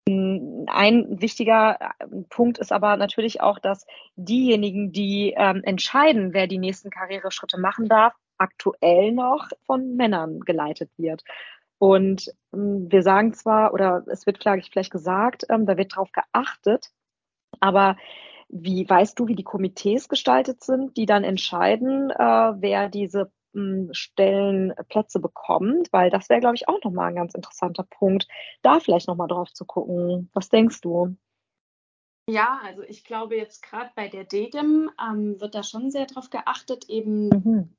Ein 0.07 1.21
wichtiger 1.21 1.77
äh, 1.81 2.05
Punkt 2.29 2.59
ist 2.59 2.71
aber 2.71 2.95
natürlich 2.97 3.41
auch, 3.41 3.57
dass 3.59 3.85
diejenigen, 4.15 4.91
die 4.91 5.33
ähm, 5.35 5.63
entscheiden, 5.63 6.33
wer 6.33 6.47
die 6.47 6.57
nächsten 6.59 6.89
Karriereschritte 6.91 7.59
machen 7.59 7.87
darf, 7.87 8.13
aktuell 8.39 9.11
noch 9.11 9.49
von 9.65 9.95
Männern 9.95 10.39
geleitet 10.39 10.89
wird. 10.97 11.23
Und 11.79 12.31
ähm, 12.53 12.91
wir 12.91 13.03
sagen 13.03 13.33
zwar, 13.33 13.73
oder 13.73 14.03
es 14.07 14.25
wird 14.25 14.39
vielleicht 14.39 14.91
gesagt, 14.91 15.45
ähm, 15.49 15.65
da 15.65 15.77
wird 15.77 15.93
darauf 15.93 16.11
geachtet, 16.11 16.91
aber 17.59 17.97
wie 18.49 18.87
weißt 18.87 19.17
du, 19.17 19.27
wie 19.27 19.35
die 19.35 19.43
Komitees 19.43 20.09
gestaltet 20.09 20.63
sind, 20.63 20.97
die 20.97 21.05
dann 21.05 21.23
entscheiden, 21.23 22.09
äh, 22.09 22.15
wer 22.15 22.89
diese 22.89 23.31
Stellen 23.91 24.73
Plätze 24.89 25.19
bekommt, 25.19 25.91
weil 25.91 26.11
das 26.11 26.29
wäre, 26.29 26.39
glaube 26.39 26.55
ich, 26.55 26.67
auch 26.67 26.83
nochmal 26.83 27.09
ein 27.09 27.15
ganz 27.15 27.33
interessanter 27.33 27.83
Punkt, 27.83 28.27
da 28.61 28.79
vielleicht 28.79 29.07
nochmal 29.07 29.27
drauf 29.27 29.51
zu 29.51 29.65
gucken. 29.65 30.29
Was 30.33 30.49
denkst 30.49 30.81
du? 30.81 31.17
Ja, 32.29 32.59
also 32.63 32.83
ich 32.83 33.03
glaube 33.03 33.35
jetzt 33.35 33.63
gerade 33.63 33.89
bei 33.95 34.07
der 34.07 34.23
DGIM 34.23 34.91
ähm, 35.01 35.41
wird 35.41 35.55
da 35.55 35.63
schon 35.63 35.89
sehr 35.89 36.05
drauf 36.05 36.29
geachtet, 36.29 36.89
eben 36.89 37.29
mhm 37.29 37.75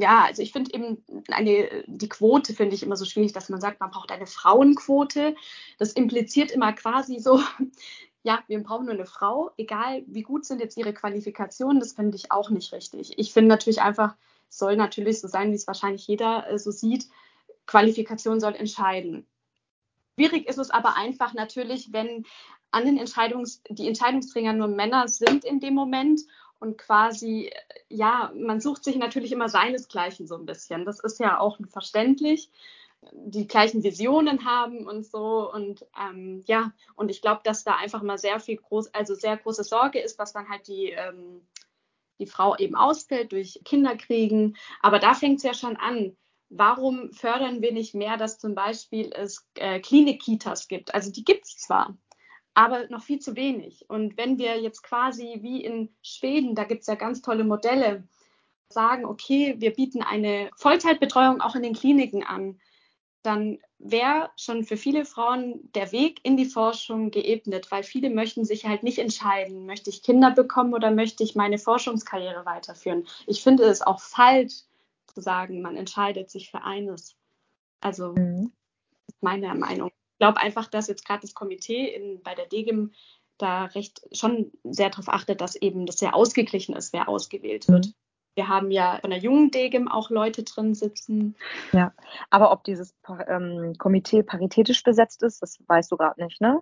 ja, 0.00 0.24
also 0.24 0.42
ich 0.42 0.52
finde 0.52 0.74
eben 0.74 1.04
eine, 1.30 1.84
die 1.86 2.08
Quote 2.08 2.54
finde 2.54 2.74
ich 2.74 2.82
immer 2.82 2.96
so 2.96 3.04
schwierig, 3.04 3.32
dass 3.32 3.48
man 3.48 3.60
sagt, 3.60 3.80
man 3.80 3.90
braucht 3.90 4.10
eine 4.10 4.26
Frauenquote. 4.26 5.34
Das 5.78 5.92
impliziert 5.92 6.50
immer 6.50 6.72
quasi 6.72 7.18
so, 7.18 7.40
ja, 8.22 8.42
wir 8.48 8.62
brauchen 8.62 8.86
nur 8.86 8.94
eine 8.94 9.06
Frau, 9.06 9.50
egal 9.56 10.02
wie 10.06 10.22
gut 10.22 10.44
sind 10.44 10.60
jetzt 10.60 10.76
ihre 10.76 10.94
Qualifikationen, 10.94 11.80
das 11.80 11.92
finde 11.92 12.16
ich 12.16 12.32
auch 12.32 12.50
nicht 12.50 12.72
richtig. 12.72 13.18
Ich 13.18 13.32
finde 13.32 13.48
natürlich 13.48 13.82
einfach, 13.82 14.16
soll 14.48 14.76
natürlich 14.76 15.20
so 15.20 15.28
sein, 15.28 15.50
wie 15.50 15.56
es 15.56 15.66
wahrscheinlich 15.66 16.06
jeder 16.06 16.48
äh, 16.50 16.58
so 16.58 16.70
sieht, 16.70 17.06
Qualifikation 17.66 18.40
soll 18.40 18.54
entscheiden. 18.54 19.26
Schwierig 20.14 20.48
ist 20.48 20.58
es 20.58 20.70
aber 20.70 20.96
einfach 20.96 21.34
natürlich, 21.34 21.92
wenn 21.92 22.24
an 22.70 22.84
den 22.84 22.98
Entscheidungs, 22.98 23.62
die 23.68 23.86
Entscheidungsträger 23.86 24.52
nur 24.52 24.68
Männer 24.68 25.08
sind 25.08 25.44
in 25.44 25.60
dem 25.60 25.74
Moment 25.74 26.20
und 26.64 26.78
quasi, 26.78 27.52
ja, 27.88 28.32
man 28.34 28.60
sucht 28.60 28.84
sich 28.84 28.96
natürlich 28.96 29.32
immer 29.32 29.48
seinesgleichen 29.48 30.26
so 30.26 30.36
ein 30.36 30.46
bisschen. 30.46 30.86
Das 30.86 30.98
ist 30.98 31.20
ja 31.20 31.38
auch 31.38 31.58
verständlich 31.68 32.50
die 33.12 33.46
gleichen 33.46 33.82
Visionen 33.82 34.46
haben 34.46 34.86
und 34.86 35.04
so. 35.04 35.52
Und 35.52 35.86
ähm, 36.00 36.42
ja, 36.46 36.72
und 36.96 37.10
ich 37.10 37.20
glaube, 37.20 37.42
dass 37.44 37.64
da 37.64 37.76
einfach 37.76 38.02
mal 38.02 38.16
sehr 38.16 38.40
viel 38.40 38.56
groß, 38.56 38.94
also 38.94 39.14
sehr 39.14 39.36
große 39.36 39.62
Sorge 39.64 40.00
ist, 40.00 40.18
dass 40.18 40.32
dann 40.32 40.48
halt 40.48 40.66
die, 40.68 40.90
ähm, 40.90 41.46
die 42.18 42.26
Frau 42.26 42.56
eben 42.56 42.76
ausfällt 42.76 43.32
durch 43.32 43.60
Kinderkriegen. 43.64 44.56
Aber 44.80 44.98
da 44.98 45.12
fängt 45.12 45.38
es 45.38 45.42
ja 45.42 45.52
schon 45.52 45.76
an. 45.76 46.16
Warum 46.48 47.12
fördern 47.12 47.62
wir 47.62 47.72
nicht 47.72 47.94
mehr, 47.94 48.16
dass 48.16 48.38
zum 48.38 48.54
Beispiel 48.54 49.10
es 49.12 49.46
äh, 49.56 49.80
Klinik-Kitas 49.80 50.68
gibt? 50.68 50.94
Also 50.94 51.10
die 51.10 51.24
gibt 51.24 51.44
es 51.44 51.58
zwar, 51.58 51.96
aber 52.54 52.88
noch 52.88 53.02
viel 53.02 53.18
zu 53.18 53.36
wenig. 53.36 53.84
Und 53.88 54.16
wenn 54.16 54.38
wir 54.38 54.60
jetzt 54.60 54.82
quasi 54.82 55.38
wie 55.42 55.64
in 55.64 55.94
Schweden, 56.02 56.54
da 56.54 56.64
gibt 56.64 56.82
es 56.82 56.86
ja 56.86 56.94
ganz 56.94 57.20
tolle 57.20 57.44
Modelle, 57.44 58.04
sagen, 58.68 59.04
okay, 59.04 59.56
wir 59.58 59.72
bieten 59.72 60.02
eine 60.02 60.50
Vollzeitbetreuung 60.56 61.40
auch 61.40 61.54
in 61.54 61.62
den 61.62 61.74
Kliniken 61.74 62.24
an, 62.24 62.60
dann 63.22 63.58
wäre 63.78 64.30
schon 64.36 64.64
für 64.64 64.76
viele 64.76 65.04
Frauen 65.04 65.70
der 65.74 65.92
Weg 65.92 66.20
in 66.24 66.36
die 66.36 66.44
Forschung 66.44 67.10
geebnet, 67.10 67.70
weil 67.70 67.82
viele 67.82 68.10
möchten 68.10 68.44
sich 68.44 68.66
halt 68.66 68.82
nicht 68.82 68.98
entscheiden, 68.98 69.66
möchte 69.66 69.90
ich 69.90 70.02
Kinder 70.02 70.30
bekommen 70.30 70.74
oder 70.74 70.90
möchte 70.90 71.24
ich 71.24 71.34
meine 71.34 71.58
Forschungskarriere 71.58 72.44
weiterführen. 72.44 73.06
Ich 73.26 73.42
finde 73.42 73.64
es 73.64 73.82
auch 73.82 74.00
falsch 74.00 74.64
zu 75.14 75.20
sagen, 75.20 75.62
man 75.62 75.76
entscheidet 75.76 76.30
sich 76.30 76.50
für 76.50 76.62
eines. 76.62 77.16
Also 77.80 78.12
mhm. 78.12 78.52
meine 79.20 79.54
Meinung 79.54 79.90
glaube 80.18 80.40
einfach, 80.40 80.68
dass 80.68 80.88
jetzt 80.88 81.06
gerade 81.06 81.22
das 81.22 81.34
Komitee 81.34 81.86
in, 81.88 82.22
bei 82.22 82.34
der 82.34 82.46
DGIM 82.46 82.92
da 83.38 83.64
recht 83.64 84.00
schon 84.12 84.52
sehr 84.64 84.90
darauf 84.90 85.08
achtet, 85.08 85.40
dass 85.40 85.56
eben 85.56 85.86
das 85.86 85.98
sehr 85.98 86.14
ausgeglichen 86.14 86.74
ist, 86.74 86.92
wer 86.92 87.08
ausgewählt 87.08 87.68
wird. 87.68 87.86
Mhm. 87.86 87.94
Wir 88.36 88.48
haben 88.48 88.70
ja 88.70 88.98
von 89.00 89.10
der 89.10 89.20
jungen 89.20 89.50
DGIM 89.50 89.88
auch 89.88 90.10
Leute 90.10 90.42
drin 90.42 90.74
sitzen. 90.74 91.36
Ja, 91.72 91.92
aber 92.30 92.50
ob 92.50 92.64
dieses 92.64 92.94
ähm, 93.28 93.74
Komitee 93.78 94.22
paritätisch 94.22 94.82
besetzt 94.82 95.22
ist, 95.22 95.40
das 95.40 95.58
weißt 95.66 95.92
du 95.92 95.96
gerade 95.96 96.22
nicht, 96.22 96.40
ne? 96.40 96.60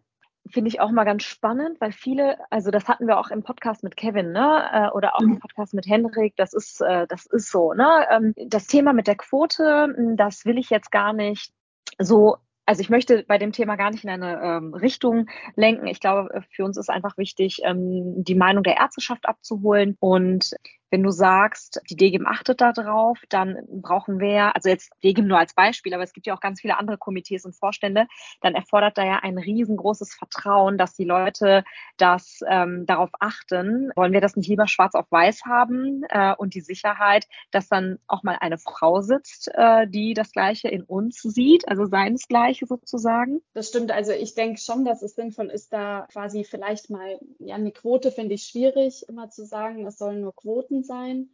Finde 0.50 0.68
ich 0.68 0.80
auch 0.80 0.90
mal 0.90 1.04
ganz 1.04 1.23
spannend, 1.23 1.80
weil 1.80 1.92
viele, 1.92 2.37
also 2.50 2.73
das 2.73 2.88
hatten 2.88 3.06
wir 3.06 3.18
auch 3.18 3.30
im 3.30 3.44
Podcast 3.44 3.85
mit 3.85 3.97
Kevin, 3.97 4.32
ne? 4.32 4.68
Äh, 4.73 4.90
oder 4.90 5.14
auch 5.14 5.21
im 5.21 5.30
mhm. 5.30 5.38
Podcast 5.38 5.73
mit 5.73 5.87
Henrik, 5.87 6.37
das 6.37 6.52
ist, 6.52 6.82
äh, 6.82 7.06
das 7.06 7.26
ist 7.26 7.50
so, 7.50 7.73
ne? 7.73 8.06
Ähm, 8.11 8.35
das 8.37 8.66
Thema 8.66 8.92
mit 8.92 9.06
der 9.06 9.16
Quote, 9.16 9.94
das 10.16 10.44
will 10.44 10.59
ich 10.59 10.68
jetzt 10.68 10.90
gar 10.90 11.14
nicht 11.14 11.54
so 11.99 12.37
also 12.73 12.81
ich 12.81 12.88
möchte 12.88 13.23
bei 13.29 13.37
dem 13.37 13.52
Thema 13.52 13.76
gar 13.76 13.91
nicht 13.91 14.02
in 14.02 14.09
eine 14.09 14.41
ähm, 14.43 14.73
Richtung 14.73 15.26
lenken. 15.57 15.87
Ich 15.88 16.00
glaube, 16.00 16.43
für 16.49 16.64
uns 16.64 16.79
ist 16.79 16.88
einfach 16.88 17.19
wichtig, 17.19 17.61
ähm, 17.64 18.25
die 18.25 18.35
Meinung 18.35 18.62
der 18.62 18.79
Ärzteschaft 18.79 19.29
abzuholen 19.29 19.99
und 20.00 20.55
wenn 20.92 21.02
du 21.02 21.11
sagst, 21.11 21.80
die 21.88 21.96
DGIM 21.96 22.26
achtet 22.26 22.61
da 22.61 22.72
drauf, 22.72 23.18
dann 23.30 23.56
brauchen 23.66 24.20
wir, 24.20 24.54
also 24.54 24.68
jetzt 24.68 24.92
DGIM 25.02 25.26
nur 25.26 25.38
als 25.38 25.54
Beispiel, 25.54 25.94
aber 25.94 26.02
es 26.02 26.12
gibt 26.12 26.26
ja 26.26 26.34
auch 26.34 26.40
ganz 26.40 26.61
viele 26.61 26.78
andere 26.78 26.99
Komitees 26.99 27.46
und 27.46 27.56
Vorstände, 27.56 28.06
dann 28.42 28.54
erfordert 28.54 28.99
da 28.99 29.04
ja 29.04 29.20
ein 29.22 29.38
riesengroßes 29.38 30.14
Vertrauen, 30.14 30.76
dass 30.76 30.92
die 30.94 31.04
Leute 31.04 31.64
das 31.96 32.40
ähm, 32.46 32.84
darauf 32.84 33.08
achten. 33.20 33.90
Wollen 33.96 34.12
wir 34.12 34.20
das 34.20 34.37
nicht 34.37 34.49
lieber 34.49 34.68
schwarz 34.68 34.94
auf 34.94 35.11
weiß 35.11 35.46
haben 35.46 36.02
äh, 36.11 36.34
und 36.37 36.54
die 36.54 36.61
Sicherheit, 36.61 37.26
dass 37.52 37.68
dann 37.68 37.99
auch 38.06 38.22
mal 38.22 38.37
eine 38.40 38.58
Frau 38.58 39.00
sitzt, 39.00 39.50
äh, 39.54 39.87
die 39.88 40.12
das 40.12 40.32
Gleiche 40.32 40.68
in 40.68 40.82
uns 40.82 41.22
sieht, 41.22 41.66
also 41.68 41.87
seinesgleiche 41.87 42.66
sozusagen? 42.66 43.40
Das 43.54 43.68
stimmt. 43.68 43.92
Also 43.92 44.12
ich 44.12 44.34
denke 44.34 44.61
schon, 44.61 44.84
dass 44.84 45.00
es 45.00 45.14
sinnvoll 45.14 45.49
ist, 45.49 45.72
da 45.72 46.06
quasi 46.12 46.44
vielleicht 46.44 46.90
mal, 46.90 47.18
ja, 47.38 47.54
eine 47.54 47.72
Quote 47.72 48.12
finde 48.12 48.34
ich 48.34 48.42
schwierig, 48.42 49.06
immer 49.08 49.30
zu 49.30 49.46
sagen, 49.46 49.87
es 49.87 49.96
sollen 49.96 50.20
nur 50.20 50.34
Quoten 50.34 50.81
sein. 50.84 51.30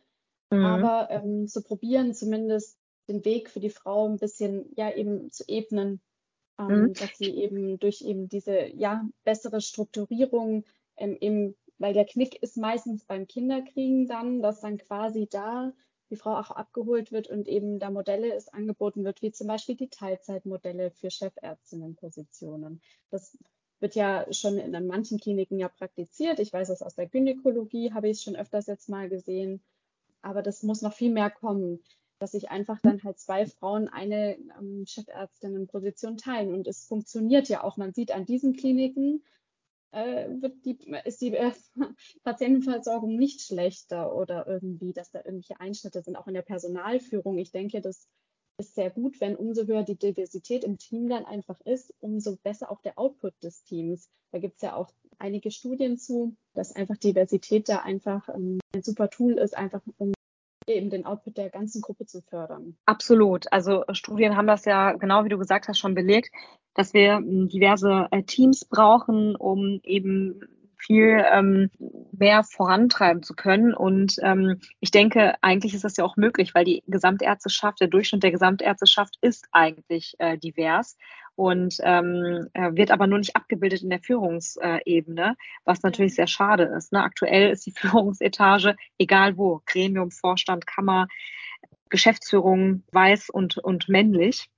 Mhm. 0.50 0.64
Aber 0.64 1.10
ähm, 1.10 1.46
zu 1.48 1.62
probieren, 1.62 2.14
zumindest 2.14 2.78
den 3.08 3.24
Weg 3.24 3.50
für 3.50 3.60
die 3.60 3.70
Frau 3.70 4.06
ein 4.08 4.18
bisschen 4.18 4.70
ja 4.76 4.94
eben 4.94 5.30
zu 5.30 5.44
ebnen, 5.46 6.00
ähm, 6.58 6.82
mhm. 6.82 6.92
dass 6.94 7.16
sie 7.16 7.30
eben 7.30 7.78
durch 7.78 8.02
eben 8.02 8.28
diese 8.28 8.66
ja 8.74 9.06
bessere 9.24 9.60
Strukturierung 9.60 10.64
ähm, 10.96 11.16
eben, 11.20 11.56
weil 11.78 11.94
der 11.94 12.04
Knick 12.04 12.42
ist 12.42 12.56
meistens 12.56 13.04
beim 13.04 13.26
Kinderkriegen 13.26 14.06
dann, 14.06 14.42
dass 14.42 14.60
dann 14.60 14.78
quasi 14.78 15.28
da 15.30 15.72
die 16.10 16.16
Frau 16.16 16.36
auch 16.36 16.50
abgeholt 16.50 17.12
wird 17.12 17.28
und 17.28 17.48
eben 17.48 17.78
da 17.78 17.90
Modelle 17.90 18.34
ist 18.34 18.52
angeboten 18.54 19.04
wird, 19.04 19.20
wie 19.20 19.30
zum 19.30 19.46
Beispiel 19.46 19.76
die 19.76 19.90
Teilzeitmodelle 19.90 20.90
für 20.90 21.10
Chefärztinnenpositionen. 21.10 22.80
Das 23.10 23.36
wird 23.80 23.94
ja 23.94 24.26
schon 24.32 24.58
in 24.58 24.86
manchen 24.86 25.18
Kliniken 25.18 25.58
ja 25.58 25.68
praktiziert. 25.68 26.40
Ich 26.40 26.52
weiß 26.52 26.68
es 26.70 26.82
aus 26.82 26.94
der 26.94 27.08
Gynäkologie, 27.08 27.92
habe 27.92 28.08
ich 28.08 28.18
es 28.18 28.22
schon 28.22 28.36
öfters 28.36 28.66
jetzt 28.66 28.88
mal 28.88 29.08
gesehen. 29.08 29.62
Aber 30.22 30.42
das 30.42 30.62
muss 30.62 30.82
noch 30.82 30.92
viel 30.92 31.12
mehr 31.12 31.30
kommen, 31.30 31.80
dass 32.18 32.32
sich 32.32 32.50
einfach 32.50 32.80
dann 32.80 33.02
halt 33.04 33.18
zwei 33.18 33.46
Frauen 33.46 33.88
eine 33.88 34.36
ähm, 34.58 34.84
Chefärztinnenposition 34.86 36.16
teilen. 36.16 36.52
Und 36.52 36.66
es 36.66 36.84
funktioniert 36.86 37.48
ja 37.48 37.62
auch. 37.62 37.76
Man 37.76 37.92
sieht 37.92 38.10
an 38.12 38.26
diesen 38.26 38.54
Kliniken, 38.54 39.22
äh, 39.92 40.28
die, 40.64 40.78
ist 41.04 41.20
die 41.20 41.34
äh, 41.34 41.52
Patientenversorgung 42.24 43.16
nicht 43.16 43.42
schlechter 43.42 44.14
oder 44.14 44.46
irgendwie, 44.46 44.92
dass 44.92 45.10
da 45.10 45.20
irgendwelche 45.20 45.60
Einschnitte 45.60 46.02
sind, 46.02 46.16
auch 46.16 46.26
in 46.26 46.34
der 46.34 46.42
Personalführung. 46.42 47.38
Ich 47.38 47.52
denke, 47.52 47.80
das 47.80 48.08
ist 48.58 48.74
sehr 48.74 48.90
gut, 48.90 49.20
wenn 49.20 49.36
umso 49.36 49.66
höher 49.66 49.84
die 49.84 49.96
Diversität 49.96 50.64
im 50.64 50.78
Team 50.78 51.08
dann 51.08 51.24
einfach 51.24 51.60
ist, 51.62 51.94
umso 52.00 52.36
besser 52.36 52.70
auch 52.70 52.80
der 52.82 52.98
Output 52.98 53.34
des 53.42 53.62
Teams. 53.62 54.08
Da 54.32 54.38
gibt 54.38 54.56
es 54.56 54.62
ja 54.62 54.74
auch 54.74 54.90
einige 55.18 55.50
Studien 55.50 55.96
zu, 55.96 56.36
dass 56.54 56.74
einfach 56.74 56.96
Diversität 56.96 57.68
da 57.68 57.78
einfach 57.78 58.28
ähm, 58.28 58.58
ein 58.74 58.82
super 58.82 59.10
Tool 59.10 59.34
ist, 59.34 59.56
einfach 59.56 59.82
um 59.96 60.12
eben 60.66 60.90
den 60.90 61.06
Output 61.06 61.38
der 61.38 61.50
ganzen 61.50 61.80
Gruppe 61.80 62.06
zu 62.06 62.20
fördern. 62.20 62.76
Absolut. 62.84 63.50
Also 63.52 63.84
Studien 63.92 64.36
haben 64.36 64.46
das 64.46 64.64
ja 64.64 64.92
genau 64.92 65.24
wie 65.24 65.30
du 65.30 65.38
gesagt 65.38 65.68
hast 65.68 65.78
schon 65.78 65.94
belegt, 65.94 66.30
dass 66.74 66.92
wir 66.92 67.20
diverse 67.22 68.08
äh, 68.10 68.22
Teams 68.22 68.64
brauchen, 68.64 69.34
um 69.34 69.80
eben 69.84 70.40
viel 70.78 71.24
ähm, 71.30 71.70
mehr 72.12 72.44
vorantreiben 72.44 73.22
zu 73.22 73.34
können. 73.34 73.74
Und 73.74 74.16
ähm, 74.22 74.60
ich 74.80 74.90
denke, 74.90 75.34
eigentlich 75.42 75.74
ist 75.74 75.84
das 75.84 75.96
ja 75.96 76.04
auch 76.04 76.16
möglich, 76.16 76.54
weil 76.54 76.64
die 76.64 76.82
Gesamtärzteschaft, 76.86 77.80
der 77.80 77.88
Durchschnitt 77.88 78.22
der 78.22 78.30
Gesamtärzteschaft 78.30 79.18
ist 79.20 79.46
eigentlich 79.52 80.14
äh, 80.18 80.38
divers 80.38 80.96
und 81.34 81.76
ähm, 81.82 82.48
äh, 82.52 82.74
wird 82.74 82.90
aber 82.90 83.06
nur 83.06 83.18
nicht 83.18 83.36
abgebildet 83.36 83.82
in 83.82 83.90
der 83.90 84.00
Führungsebene, 84.00 85.36
was 85.64 85.82
natürlich 85.82 86.16
sehr 86.16 86.26
schade 86.26 86.64
ist. 86.64 86.92
Ne? 86.92 87.02
Aktuell 87.02 87.50
ist 87.50 87.64
die 87.66 87.70
Führungsetage, 87.76 88.74
egal 88.98 89.36
wo, 89.36 89.62
Gremium, 89.66 90.10
Vorstand, 90.10 90.66
Kammer, 90.66 91.06
Geschäftsführung 91.90 92.82
weiß 92.92 93.30
und, 93.30 93.56
und 93.58 93.88
männlich. 93.88 94.50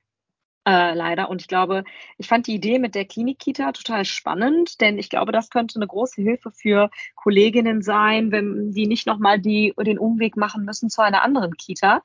Äh, 0.66 0.94
leider. 0.94 1.30
Und 1.30 1.40
ich 1.40 1.48
glaube, 1.48 1.84
ich 2.18 2.28
fand 2.28 2.46
die 2.46 2.54
Idee 2.54 2.78
mit 2.78 2.94
der 2.94 3.06
Klinik-Kita 3.06 3.72
total 3.72 4.04
spannend, 4.04 4.82
denn 4.82 4.98
ich 4.98 5.08
glaube, 5.08 5.32
das 5.32 5.48
könnte 5.48 5.76
eine 5.76 5.86
große 5.86 6.20
Hilfe 6.20 6.50
für 6.50 6.90
Kolleginnen 7.14 7.80
sein, 7.80 8.30
wenn 8.30 8.70
die 8.70 8.86
nicht 8.86 9.06
nochmal 9.06 9.38
die, 9.38 9.72
den 9.78 9.98
Umweg 9.98 10.36
machen 10.36 10.66
müssen 10.66 10.90
zu 10.90 11.00
einer 11.00 11.22
anderen 11.22 11.56
Kita. 11.56 12.02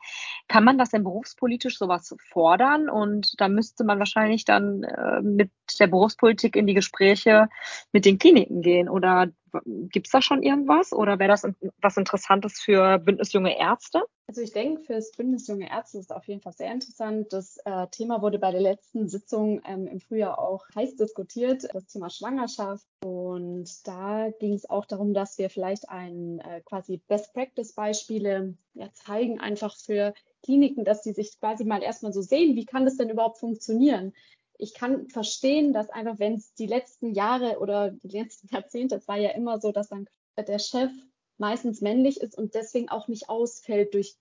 Kann 0.47 0.63
man 0.63 0.77
das 0.77 0.91
denn 0.91 1.03
berufspolitisch 1.03 1.77
sowas 1.77 2.15
fordern? 2.31 2.87
Und 2.89 3.33
da 3.41 3.49
müsste 3.49 3.83
man 3.83 3.99
wahrscheinlich 3.99 4.45
dann 4.45 4.83
äh, 4.83 5.21
mit 5.21 5.51
der 5.77 5.87
Berufspolitik 5.87 6.55
in 6.55 6.65
die 6.65 6.73
Gespräche 6.73 7.49
mit 7.91 8.05
den 8.05 8.19
Kliniken 8.19 8.61
gehen. 8.61 8.87
Oder 8.87 9.27
gibt 9.65 10.07
es 10.07 10.11
da 10.11 10.21
schon 10.21 10.43
irgendwas? 10.43 10.93
Oder 10.93 11.19
wäre 11.19 11.29
das 11.29 11.47
was 11.81 11.97
Interessantes 11.97 12.59
für 12.59 12.99
Bündnis 12.99 13.33
Junge 13.33 13.57
Ärzte? 13.57 14.03
Also 14.27 14.41
ich 14.41 14.51
denke, 14.51 14.81
für 14.81 14.93
das 14.93 15.11
Bündnis 15.11 15.47
Junge 15.47 15.69
Ärzte 15.69 15.99
ist 15.99 16.05
es 16.05 16.11
auf 16.11 16.27
jeden 16.27 16.41
Fall 16.41 16.53
sehr 16.53 16.71
interessant. 16.71 17.31
Das 17.31 17.57
äh, 17.65 17.87
Thema 17.91 18.21
wurde 18.21 18.39
bei 18.39 18.51
der 18.51 18.61
letzten 18.61 19.07
Sitzung 19.07 19.61
ähm, 19.65 19.87
im 19.87 19.99
Frühjahr 19.99 20.39
auch 20.39 20.65
heiß 20.75 20.95
diskutiert, 20.95 21.67
das 21.73 21.85
Thema 21.85 22.09
Schwangerschaft. 22.09 22.85
Und 23.03 23.87
da 23.87 24.29
ging 24.39 24.53
es 24.53 24.67
auch 24.67 24.85
darum, 24.85 25.13
dass 25.13 25.37
wir 25.37 25.49
vielleicht 25.49 25.89
ein 25.89 26.39
äh, 26.39 26.61
quasi 26.61 27.01
Best-Practice-Beispiele 27.07 28.55
ja, 28.73 28.91
zeigen, 28.93 29.39
einfach 29.39 29.77
für 29.77 30.13
Kliniken, 30.41 30.85
dass 30.85 31.01
die 31.01 31.13
sich 31.13 31.39
quasi 31.39 31.63
mal 31.63 31.83
erstmal 31.83 32.13
so 32.13 32.21
sehen, 32.21 32.55
wie 32.55 32.65
kann 32.65 32.85
das 32.85 32.97
denn 32.97 33.09
überhaupt 33.09 33.39
funktionieren? 33.39 34.13
Ich 34.57 34.73
kann 34.73 35.09
verstehen, 35.09 35.73
dass 35.73 35.89
einfach, 35.89 36.19
wenn 36.19 36.35
es 36.35 36.53
die 36.53 36.67
letzten 36.67 37.13
Jahre 37.13 37.59
oder 37.59 37.91
die 37.91 38.17
letzten 38.17 38.47
Jahrzehnte, 38.47 38.95
es 38.95 39.07
war 39.07 39.17
ja 39.17 39.31
immer 39.31 39.59
so, 39.59 39.71
dass 39.71 39.89
dann 39.89 40.07
der 40.37 40.59
Chef 40.59 40.91
meistens 41.37 41.81
männlich 41.81 42.21
ist 42.21 42.37
und 42.37 42.53
deswegen 42.53 42.89
auch 42.89 43.07
nicht 43.07 43.29
ausfällt 43.29 43.93
durch 43.93 44.15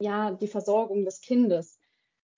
ja, 0.00 0.32
die 0.32 0.48
Versorgung 0.48 1.04
des 1.04 1.20
Kindes. 1.20 1.78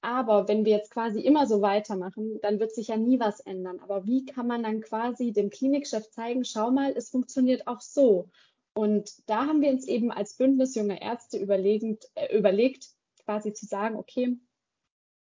Aber 0.02 0.48
wenn 0.48 0.66
wir 0.66 0.72
jetzt 0.72 0.90
quasi 0.90 1.20
immer 1.20 1.46
so 1.46 1.62
weitermachen, 1.62 2.38
dann 2.42 2.60
wird 2.60 2.74
sich 2.74 2.88
ja 2.88 2.96
nie 2.96 3.18
was 3.18 3.40
ändern. 3.40 3.80
Aber 3.80 4.06
wie 4.06 4.26
kann 4.26 4.46
man 4.46 4.62
dann 4.62 4.82
quasi 4.82 5.32
dem 5.32 5.48
Klinikchef 5.48 6.10
zeigen, 6.10 6.44
schau 6.44 6.70
mal, 6.70 6.92
es 6.94 7.08
funktioniert 7.08 7.66
auch 7.66 7.80
so. 7.80 8.28
Und 8.74 9.10
da 9.30 9.46
haben 9.46 9.62
wir 9.62 9.70
uns 9.70 9.86
eben 9.86 10.12
als 10.12 10.34
Bündnis 10.34 10.74
junger 10.74 11.00
Ärzte 11.00 11.38
überlegend, 11.38 12.04
äh, 12.14 12.36
überlegt, 12.36 12.90
quasi 13.24 13.54
zu 13.54 13.64
sagen, 13.64 13.96
okay, 13.96 14.36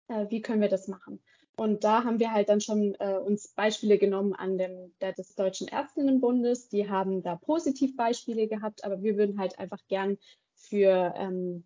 äh, 0.07 0.25
wie 0.29 0.41
können 0.41 0.61
wir 0.61 0.69
das 0.69 0.87
machen? 0.87 1.21
Und 1.57 1.83
da 1.83 2.03
haben 2.03 2.19
wir 2.19 2.31
halt 2.31 2.49
dann 2.49 2.61
schon 2.61 2.95
äh, 2.99 3.17
uns 3.17 3.49
Beispiele 3.49 3.97
genommen 3.97 4.33
an 4.33 4.57
dem 4.57 4.93
der, 5.01 5.13
des 5.13 5.35
Deutschen 5.35 5.67
Ärztinnenbundes. 5.67 6.69
Die 6.69 6.89
haben 6.89 7.21
da 7.23 7.35
Positivbeispiele 7.35 8.47
gehabt, 8.47 8.83
aber 8.83 9.03
wir 9.03 9.17
würden 9.17 9.39
halt 9.39 9.59
einfach 9.59 9.79
gern 9.87 10.17
für 10.55 11.13
ähm, 11.15 11.65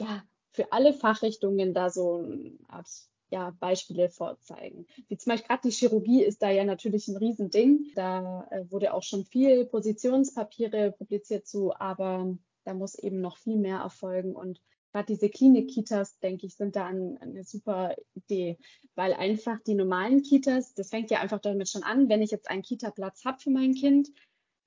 ja, 0.00 0.22
für 0.52 0.72
alle 0.72 0.92
Fachrichtungen 0.92 1.74
da 1.74 1.90
so 1.90 2.16
eine 2.16 2.52
Art 2.68 2.88
ja, 3.30 3.50
Beispiele 3.58 4.10
vorzeigen. 4.10 4.86
Wie 5.08 5.16
zum 5.16 5.30
Beispiel 5.30 5.48
gerade 5.48 5.68
die 5.68 5.74
Chirurgie 5.74 6.22
ist 6.22 6.42
da 6.42 6.50
ja 6.50 6.64
natürlich 6.64 7.08
ein 7.08 7.16
Riesending. 7.16 7.90
Da 7.96 8.46
äh, 8.50 8.70
wurde 8.70 8.94
auch 8.94 9.02
schon 9.02 9.24
viel 9.24 9.64
Positionspapiere 9.64 10.92
publiziert 10.92 11.46
zu, 11.46 11.74
aber 11.74 12.36
da 12.64 12.74
muss 12.74 12.94
eben 12.94 13.20
noch 13.20 13.36
viel 13.36 13.56
mehr 13.56 13.78
erfolgen. 13.78 14.36
Und 14.36 14.60
gerade 14.94 15.06
diese 15.06 15.28
Klinik-Kitas, 15.28 16.20
denke 16.20 16.46
ich, 16.46 16.54
sind 16.54 16.76
da 16.76 16.86
ein, 16.86 17.18
eine 17.18 17.42
super 17.42 17.96
Idee, 18.14 18.58
weil 18.94 19.12
einfach 19.12 19.58
die 19.66 19.74
normalen 19.74 20.22
Kitas, 20.22 20.72
das 20.74 20.90
fängt 20.90 21.10
ja 21.10 21.20
einfach 21.20 21.40
damit 21.40 21.68
schon 21.68 21.82
an, 21.82 22.08
wenn 22.08 22.22
ich 22.22 22.30
jetzt 22.30 22.48
einen 22.48 22.62
Kita-Platz 22.62 23.24
habe 23.24 23.40
für 23.40 23.50
mein 23.50 23.74
Kind, 23.74 24.10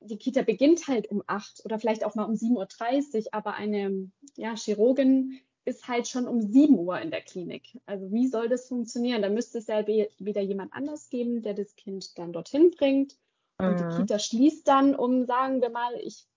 die 0.02 0.18
Kita 0.18 0.42
beginnt 0.42 0.88
halt 0.88 1.10
um 1.10 1.24
acht 1.28 1.64
oder 1.64 1.80
vielleicht 1.80 2.04
auch 2.04 2.16
mal 2.16 2.26
um 2.26 2.34
7.30 2.34 3.16
Uhr, 3.16 3.24
aber 3.32 3.54
eine 3.54 4.12
ja, 4.36 4.56
Chirurgin 4.56 5.40
ist 5.64 5.88
halt 5.88 6.10
schon 6.10 6.28
um 6.28 6.42
7 6.42 6.78
Uhr 6.78 7.00
in 7.00 7.10
der 7.10 7.22
Klinik. 7.22 7.80
Also 7.86 8.12
wie 8.12 8.28
soll 8.28 8.50
das 8.50 8.68
funktionieren? 8.68 9.22
Da 9.22 9.30
müsste 9.30 9.58
es 9.60 9.68
ja 9.68 9.88
wieder 9.88 10.42
jemand 10.42 10.74
anders 10.74 11.10
geben, 11.10 11.42
der 11.42 11.54
das 11.54 11.76
Kind 11.76 12.18
dann 12.18 12.34
dorthin 12.34 12.72
bringt. 12.72 13.18
Und 13.60 13.82
mhm. 13.82 13.90
die 13.90 13.98
Kita 13.98 14.20
schließt 14.20 14.68
dann 14.68 14.94
um, 14.94 15.26
sagen 15.26 15.62
wir 15.62 15.70
mal, 15.70 15.94
ich 16.02 16.28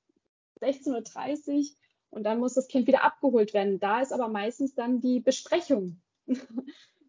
16.30 0.61 1.49
Uhr 1.49 1.65
und 2.11 2.25
dann 2.25 2.39
muss 2.39 2.55
das 2.55 2.69
Kind 2.69 2.87
wieder 2.87 3.05
abgeholt 3.05 3.55
werden. 3.55 3.81
Da 3.81 4.01
ist 4.01 4.13
aber 4.13 4.29
meistens 4.29 4.75
dann 4.75 5.01
die 5.01 5.21
Besprechung. 5.21 6.01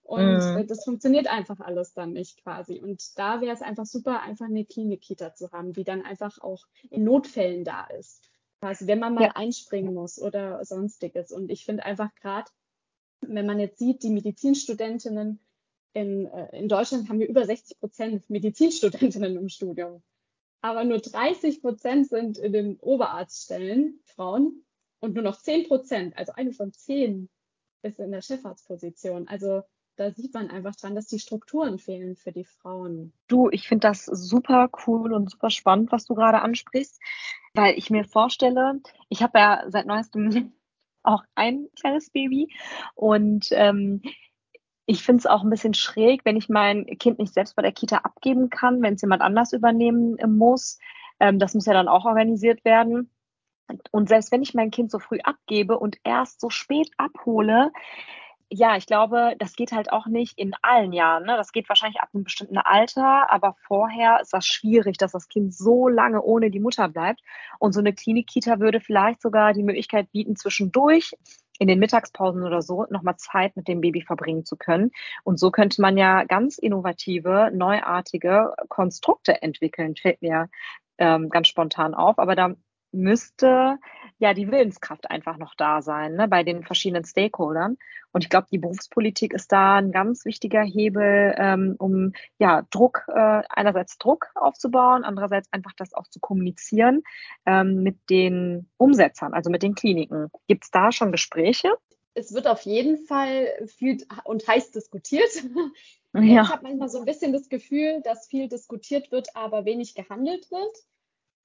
und 0.03 0.39
mhm. 0.39 0.67
das 0.67 0.83
funktioniert 0.83 1.27
einfach 1.27 1.59
alles 1.59 1.93
dann 1.93 2.13
nicht 2.13 2.41
quasi. 2.43 2.79
Und 2.79 3.17
da 3.17 3.41
wäre 3.41 3.53
es 3.53 3.61
einfach 3.61 3.85
super, 3.85 4.21
einfach 4.21 4.45
eine 4.45 4.65
Klinik-Kita 4.65 5.35
zu 5.35 5.51
haben, 5.51 5.73
die 5.73 5.83
dann 5.83 6.03
einfach 6.03 6.39
auch 6.39 6.65
in 6.89 7.03
Notfällen 7.03 7.63
da 7.63 7.85
ist 7.85 8.31
quasi, 8.61 8.87
wenn 8.87 8.99
man 8.99 9.15
mal 9.15 9.23
ja. 9.23 9.31
einspringen 9.35 9.93
muss 9.93 10.21
oder 10.21 10.63
sonstiges. 10.63 11.31
Und 11.31 11.49
ich 11.49 11.65
finde 11.65 11.83
einfach 11.83 12.13
gerade, 12.15 12.49
wenn 13.21 13.45
man 13.45 13.59
jetzt 13.59 13.79
sieht, 13.79 14.03
die 14.03 14.11
Medizinstudentinnen 14.11 15.39
in, 15.93 16.25
äh, 16.27 16.57
in 16.57 16.69
Deutschland 16.69 17.09
haben 17.09 17.19
wir 17.19 17.27
über 17.27 17.45
60 17.45 17.79
Prozent 17.79 18.29
Medizinstudentinnen 18.29 19.35
im 19.35 19.49
Studium. 19.49 20.03
Aber 20.61 20.83
nur 20.83 20.99
30 20.99 21.61
Prozent 21.61 22.07
sind 22.07 22.37
in 22.37 22.53
den 22.53 22.79
Oberarztstellen 22.79 23.99
Frauen 24.05 24.63
und 25.01 25.15
nur 25.15 25.23
noch 25.23 25.37
10 25.37 25.67
Prozent, 25.67 26.17
also 26.17 26.31
eine 26.33 26.53
von 26.53 26.71
zehn, 26.71 27.29
ist 27.81 27.99
in 27.99 28.11
der 28.11 28.21
Chefarztposition. 28.21 29.27
Also 29.27 29.63
da 29.97 30.11
sieht 30.11 30.33
man 30.33 30.49
einfach 30.49 30.75
dran, 30.75 30.95
dass 30.95 31.07
die 31.07 31.19
Strukturen 31.19 31.77
fehlen 31.77 32.15
für 32.15 32.31
die 32.31 32.45
Frauen. 32.45 33.13
Du, 33.27 33.49
ich 33.49 33.67
finde 33.67 33.87
das 33.87 34.05
super 34.05 34.69
cool 34.85 35.13
und 35.13 35.29
super 35.29 35.49
spannend, 35.49 35.91
was 35.91 36.05
du 36.05 36.15
gerade 36.15 36.41
ansprichst, 36.41 36.99
weil 37.53 37.77
ich 37.77 37.89
mir 37.89 38.05
vorstelle, 38.05 38.79
ich 39.09 39.21
habe 39.21 39.39
ja 39.39 39.63
seit 39.67 39.87
neuestem 39.87 40.53
auch 41.03 41.23
ein 41.35 41.67
kleines 41.79 42.11
Baby 42.11 42.53
und 42.95 43.47
ähm, 43.51 44.01
ich 44.85 45.03
finde 45.03 45.19
es 45.19 45.25
auch 45.25 45.43
ein 45.43 45.49
bisschen 45.49 45.73
schräg, 45.73 46.25
wenn 46.25 46.35
ich 46.35 46.49
mein 46.49 46.85
Kind 46.85 47.19
nicht 47.19 47.33
selbst 47.33 47.55
bei 47.55 47.61
der 47.61 47.71
Kita 47.71 47.97
abgeben 47.97 48.49
kann, 48.49 48.81
wenn 48.81 48.95
es 48.95 49.01
jemand 49.01 49.21
anders 49.21 49.53
übernehmen 49.53 50.17
muss. 50.37 50.79
Ähm, 51.19 51.39
das 51.39 51.53
muss 51.53 51.65
ja 51.65 51.73
dann 51.73 51.87
auch 51.87 52.05
organisiert 52.05 52.65
werden. 52.65 53.09
Und 53.91 54.09
selbst 54.09 54.31
wenn 54.31 54.41
ich 54.41 54.53
mein 54.53 54.71
Kind 54.71 54.91
so 54.91 54.99
früh 54.99 55.19
abgebe 55.23 55.79
und 55.79 55.97
erst 56.03 56.41
so 56.41 56.49
spät 56.49 56.91
abhole, 56.97 57.71
ja, 58.53 58.75
ich 58.75 58.85
glaube, 58.85 59.35
das 59.39 59.55
geht 59.55 59.71
halt 59.71 59.93
auch 59.93 60.07
nicht 60.07 60.37
in 60.37 60.51
allen 60.61 60.91
Jahren. 60.91 61.23
Ne? 61.23 61.37
Das 61.37 61.53
geht 61.53 61.69
wahrscheinlich 61.69 62.01
ab 62.01 62.09
einem 62.13 62.25
bestimmten 62.25 62.57
Alter, 62.57 63.31
aber 63.31 63.55
vorher 63.65 64.19
ist 64.21 64.33
das 64.33 64.45
schwierig, 64.45 64.97
dass 64.97 65.13
das 65.13 65.29
Kind 65.29 65.53
so 65.55 65.87
lange 65.87 66.21
ohne 66.21 66.51
die 66.51 66.59
Mutter 66.59 66.89
bleibt. 66.89 67.21
Und 67.59 67.71
so 67.71 67.79
eine 67.79 67.93
Klinik-Kita 67.93 68.59
würde 68.59 68.81
vielleicht 68.81 69.21
sogar 69.21 69.53
die 69.53 69.63
Möglichkeit 69.63 70.11
bieten, 70.11 70.35
zwischendurch 70.35 71.13
in 71.59 71.69
den 71.69 71.79
Mittagspausen 71.79 72.43
oder 72.43 72.61
so 72.61 72.85
nochmal 72.89 73.15
Zeit 73.15 73.55
mit 73.55 73.69
dem 73.69 73.79
Baby 73.79 74.01
verbringen 74.01 74.43
zu 74.43 74.57
können. 74.57 74.91
Und 75.23 75.39
so 75.39 75.49
könnte 75.49 75.81
man 75.81 75.95
ja 75.97 76.25
ganz 76.25 76.57
innovative, 76.57 77.51
neuartige 77.53 78.53
Konstrukte 78.67 79.41
entwickeln, 79.41 79.95
fällt 79.95 80.21
mir 80.21 80.49
ähm, 80.97 81.29
ganz 81.29 81.47
spontan 81.47 81.93
auf. 81.93 82.19
Aber 82.19 82.35
da 82.35 82.55
müsste 82.91 83.77
ja 84.19 84.33
die 84.33 84.51
Willenskraft 84.51 85.09
einfach 85.09 85.37
noch 85.37 85.55
da 85.55 85.81
sein 85.81 86.15
ne, 86.15 86.27
bei 86.27 86.43
den 86.43 86.63
verschiedenen 86.63 87.05
Stakeholdern. 87.05 87.77
Und 88.11 88.23
ich 88.23 88.29
glaube, 88.29 88.47
die 88.51 88.57
Berufspolitik 88.57 89.33
ist 89.33 89.51
da 89.51 89.77
ein 89.77 89.91
ganz 89.91 90.25
wichtiger 90.25 90.61
Hebel, 90.61 91.33
ähm, 91.37 91.75
um 91.79 92.13
ja 92.37 92.63
Druck, 92.69 93.05
äh, 93.07 93.41
einerseits 93.49 93.97
Druck 93.97 94.27
aufzubauen, 94.35 95.03
andererseits 95.03 95.51
einfach 95.51 95.73
das 95.77 95.93
auch 95.93 96.07
zu 96.07 96.19
kommunizieren 96.19 97.03
ähm, 97.45 97.83
mit 97.83 97.97
den 98.09 98.69
Umsetzern, 98.77 99.33
also 99.33 99.49
mit 99.49 99.63
den 99.63 99.75
Kliniken. 99.75 100.29
Gibt 100.47 100.65
es 100.65 100.71
da 100.71 100.91
schon 100.91 101.11
Gespräche? 101.11 101.73
Es 102.13 102.33
wird 102.33 102.47
auf 102.47 102.61
jeden 102.63 103.05
Fall 103.05 103.47
viel 103.67 104.05
und 104.25 104.47
heiß 104.47 104.71
diskutiert. 104.71 105.29
Ja. 106.13 106.43
Ich 106.43 106.49
habe 106.49 106.63
manchmal 106.63 106.89
so 106.89 106.99
ein 106.99 107.05
bisschen 107.05 107.31
das 107.31 107.47
Gefühl, 107.47 108.01
dass 108.03 108.27
viel 108.27 108.49
diskutiert 108.49 109.13
wird, 109.13 109.33
aber 109.33 109.63
wenig 109.63 109.95
gehandelt 109.95 110.51
wird. 110.51 110.77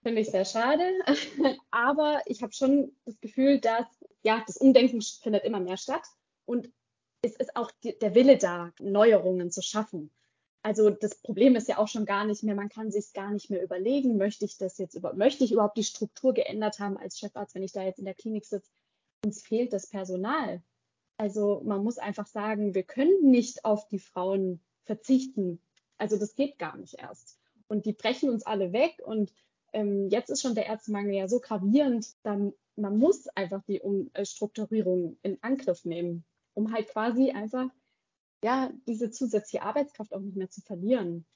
Finde 0.07 0.21
ich 0.21 0.31
sehr 0.31 0.45
schade. 0.45 0.85
Aber 1.73 2.21
ich 2.27 2.41
habe 2.41 2.53
schon 2.53 2.93
das 3.07 3.19
Gefühl, 3.21 3.59
dass 3.59 3.87
ja, 4.23 4.41
das 4.47 4.57
Umdenken 4.57 5.03
findet 5.03 5.43
immer 5.43 5.59
mehr 5.59 5.77
statt 5.77 6.05
und 6.45 6.71
es 7.23 7.35
ist 7.35 7.57
auch 7.57 7.73
die, 7.83 7.99
der 7.99 8.15
Wille 8.15 8.39
da, 8.39 8.73
Neuerungen 8.79 9.51
zu 9.51 9.63
schaffen. 9.63 10.13
Also 10.63 10.91
das 10.91 11.17
Problem 11.17 11.57
ist 11.57 11.67
ja 11.67 11.79
auch 11.79 11.89
schon 11.89 12.05
gar 12.05 12.25
nicht 12.25 12.45
mehr, 12.45 12.55
man 12.55 12.69
kann 12.69 12.93
sich 12.93 13.15
gar 13.15 13.33
nicht 13.33 13.51
mehr 13.51 13.65
überlegen, 13.65 14.17
möchte 14.17 14.45
ich 14.45 14.57
das 14.59 14.79
jetzt 14.79 14.95
über, 14.95 15.13
möchte 15.13 15.43
ich 15.43 15.51
überhaupt 15.51 15.77
die 15.77 15.83
Struktur 15.83 16.35
geändert 16.35 16.79
haben 16.79 16.97
als 16.97 17.19
Chefarzt, 17.19 17.57
wenn 17.57 17.65
ich 17.65 17.73
da 17.73 17.83
jetzt 17.83 17.99
in 17.99 18.05
der 18.05 18.15
Klinik 18.15 18.45
sitze? 18.45 18.71
Uns 19.25 19.43
fehlt 19.43 19.73
das 19.73 19.89
Personal. 19.89 20.63
Also 21.17 21.63
man 21.65 21.83
muss 21.83 21.99
einfach 21.99 22.29
sagen, 22.29 22.77
wir 22.77 22.85
können 22.85 23.33
nicht 23.33 23.65
auf 23.65 23.89
die 23.89 23.99
Frauen 23.99 24.61
verzichten. 24.85 25.61
Also 25.99 26.17
das 26.17 26.37
geht 26.37 26.61
gar 26.61 26.77
nicht 26.77 26.95
erst. 26.95 27.41
Und 27.67 27.87
die 27.87 27.93
brechen 27.93 28.31
uns 28.31 28.47
alle 28.47 28.73
weg 28.73 29.03
und 29.05 29.33
ähm, 29.77 30.09
jetzt 30.09 30.31
ist 30.31 30.41
schon 30.41 30.55
der 30.55 30.67
Ärztemangel 30.67 31.15
ja 31.15 31.29
so 31.29 31.39
gravierend, 31.39 32.15
dann 32.23 32.55
man 32.77 32.97
muss 32.97 33.29
einfach 33.29 33.63
die 33.69 33.81
Umstrukturierung 33.81 35.19
in 35.23 35.39
Angriff 35.43 35.85
nehmen, 35.85 36.25
um 36.55 36.73
halt 36.73 36.89
quasi 36.89 37.31
einfach 37.31 37.69
ja 38.43 38.71
diese 38.87 39.11
zusätzliche 39.11 39.63
Arbeitskraft 39.63 40.15
auch 40.15 40.21
nicht 40.21 40.37
mehr 40.37 40.49
zu 40.49 40.63
verlieren. 40.63 41.27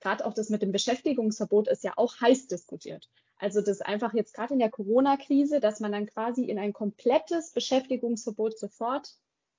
Gerade 0.00 0.26
auch 0.26 0.34
das 0.34 0.50
mit 0.50 0.60
dem 0.62 0.72
Beschäftigungsverbot 0.72 1.68
ist 1.68 1.84
ja 1.84 1.92
auch 1.96 2.20
heiß 2.20 2.48
diskutiert. 2.48 3.08
Also 3.36 3.60
das 3.60 3.80
einfach 3.80 4.12
jetzt 4.12 4.34
gerade 4.34 4.54
in 4.54 4.60
der 4.60 4.70
Corona-Krise, 4.70 5.60
dass 5.60 5.78
man 5.78 5.92
dann 5.92 6.06
quasi 6.06 6.44
in 6.44 6.58
ein 6.58 6.72
komplettes 6.72 7.52
Beschäftigungsverbot 7.52 8.58
sofort 8.58 9.14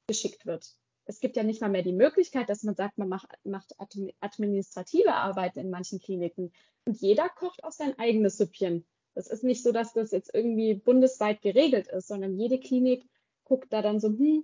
geschickt 0.07 0.45
wird 0.45 0.75
es 1.05 1.19
gibt 1.19 1.35
ja 1.35 1.43
nicht 1.43 1.61
mal 1.61 1.69
mehr 1.69 1.83
die 1.83 1.93
Möglichkeit, 1.93 2.49
dass 2.49 2.63
man 2.63 2.75
sagt, 2.75 2.97
man 2.97 3.09
macht, 3.09 3.27
macht 3.43 3.75
administrative 4.19 5.13
Arbeit 5.13 5.55
in 5.55 5.69
manchen 5.69 5.99
Kliniken. 5.99 6.51
Und 6.85 6.99
jeder 6.99 7.29
kocht 7.29 7.63
auch 7.63 7.71
sein 7.71 7.97
eigenes 7.99 8.37
Süppchen. 8.37 8.85
Das 9.13 9.27
ist 9.27 9.43
nicht 9.43 9.63
so, 9.63 9.71
dass 9.71 9.93
das 9.93 10.11
jetzt 10.11 10.33
irgendwie 10.33 10.73
bundesweit 10.73 11.41
geregelt 11.41 11.87
ist, 11.87 12.07
sondern 12.07 12.37
jede 12.37 12.59
Klinik 12.59 13.07
guckt 13.45 13.71
da 13.71 13.81
dann 13.81 13.99
so, 13.99 14.09
hm, 14.09 14.43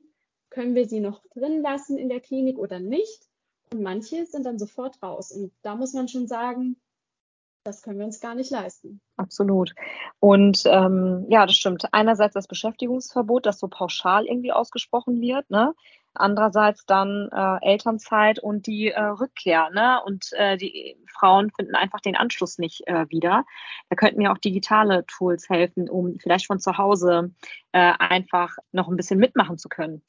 können 0.50 0.76
wir 0.76 0.88
sie 0.88 1.00
noch 1.00 1.21
drin 1.34 1.62
lassen 1.62 1.97
in 1.97 2.10
der 2.10 2.19
Klinik 2.19 2.58
oder 2.58 2.80
nicht? 2.80 3.28
Und 3.74 3.82
manche 3.82 4.26
sind 4.26 4.45
dann 4.45 4.60
sofort 4.60 5.02
raus. 5.02 5.32
Und 5.32 5.52
da 5.62 5.76
muss 5.76 5.93
man 5.93 6.08
schon 6.08 6.28
sagen, 6.28 6.78
das 7.63 7.82
können 7.82 8.00
wir 8.00 8.06
uns 8.06 8.19
gar 8.19 8.36
nicht 8.36 8.52
leisten. 8.52 9.02
Absolut. 9.17 9.74
Und 10.19 10.63
ähm, 10.65 11.26
ja, 11.30 11.45
das 11.45 11.56
stimmt. 11.56 11.86
Einerseits 11.93 12.34
das 12.34 12.47
Beschäftigungsverbot, 12.47 13.45
das 13.45 13.60
so 13.60 13.67
pauschal 13.67 14.26
irgendwie 14.26 14.52
ausgesprochen 14.52 15.21
wird. 15.21 15.50
Ne? 15.50 15.74
Andererseits 16.13 16.86
dann 16.86 17.30
äh, 17.32 17.65
Elternzeit 17.65 18.39
und 18.39 18.67
die 18.67 18.89
äh, 18.89 19.02
Rückkehr, 19.02 19.69
ne? 19.69 20.00
Und 20.06 20.34
äh, 20.34 20.58
die 20.58 20.97
Frauen 21.08 21.52
finden 21.52 21.76
einfach 21.76 22.02
den 22.02 22.17
Anschluss 22.17 22.58
nicht 22.58 22.86
äh, 22.88 23.10
wieder. 23.10 23.45
Da 23.89 23.95
könnten 23.95 24.21
ja 24.21 24.34
auch 24.34 24.38
digitale 24.38 25.06
Tools 25.06 25.47
helfen, 25.50 25.89
um 25.89 26.17
vielleicht 26.19 26.47
von 26.47 26.60
zu 26.60 26.78
Hause 26.78 27.32
äh, 27.71 27.93
einfach 27.97 28.58
noch 28.74 28.89
ein 28.89 28.97
bisschen 28.97 29.19
mitmachen 29.19 29.58
zu 29.58 29.69
können. 29.69 30.02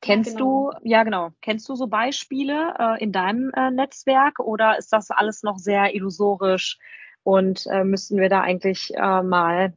Kennst 0.00 0.32
ja, 0.32 0.38
genau. 0.38 0.70
du, 0.72 0.88
ja 0.88 1.02
genau, 1.02 1.30
kennst 1.42 1.68
du 1.68 1.74
so 1.74 1.88
Beispiele 1.88 2.74
äh, 2.78 3.02
in 3.02 3.12
deinem 3.12 3.50
äh, 3.54 3.70
Netzwerk 3.70 4.38
oder 4.38 4.78
ist 4.78 4.92
das 4.92 5.10
alles 5.10 5.42
noch 5.42 5.58
sehr 5.58 5.94
illusorisch 5.94 6.78
und 7.22 7.66
äh, 7.66 7.84
müssten 7.84 8.16
wir 8.16 8.30
da 8.30 8.40
eigentlich 8.40 8.94
äh, 8.94 9.22
mal 9.22 9.74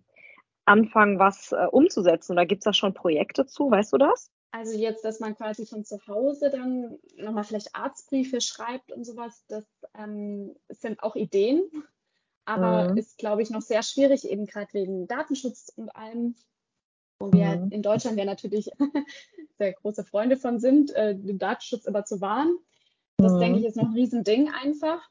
anfangen, 0.66 1.20
was 1.20 1.52
äh, 1.52 1.66
umzusetzen? 1.72 2.34
Oder 2.34 2.46
gibt 2.46 2.62
es 2.62 2.66
da 2.66 2.74
schon 2.74 2.94
Projekte 2.94 3.46
zu? 3.46 3.70
Weißt 3.70 3.92
du 3.92 3.98
das? 3.98 4.32
Also 4.54 4.78
jetzt, 4.78 5.04
dass 5.04 5.20
man 5.20 5.36
quasi 5.36 5.66
von 5.66 5.84
zu 5.84 6.06
Hause 6.06 6.52
dann 6.52 7.00
nochmal 7.18 7.44
vielleicht 7.44 7.76
Arztbriefe 7.76 8.40
schreibt 8.40 8.92
und 8.92 9.04
sowas, 9.04 9.44
das 9.48 9.66
ähm, 9.98 10.56
sind 10.70 11.02
auch 11.02 11.16
Ideen, 11.16 11.64
aber 12.46 12.92
mhm. 12.92 12.98
ist, 12.98 13.18
glaube 13.18 13.42
ich, 13.42 13.50
noch 13.50 13.64
sehr 13.64 13.82
schwierig, 13.82 14.30
eben 14.30 14.46
gerade 14.46 14.72
wegen 14.74 15.08
Datenschutz 15.08 15.74
und 15.76 15.90
allem, 15.96 16.36
wo 17.18 17.34
wir 17.34 17.56
mhm. 17.56 17.72
in 17.72 17.82
Deutschland 17.82 18.20
ja 18.20 18.26
natürlich 18.26 18.70
sehr 19.58 19.74
große 19.74 20.04
Freunde 20.04 20.38
von 20.38 20.60
sind, 20.60 20.92
äh, 20.92 21.16
den 21.16 21.40
Datenschutz 21.40 21.86
immer 21.86 22.06
zu 22.06 22.22
wahren. 22.22 22.56
Das 23.18 23.34
mhm. 23.34 23.40
denke 23.40 23.60
ich 23.60 23.66
ist 23.66 23.76
noch 23.76 23.86
ein 23.86 23.94
Riesending 23.94 24.52
einfach. 24.52 25.02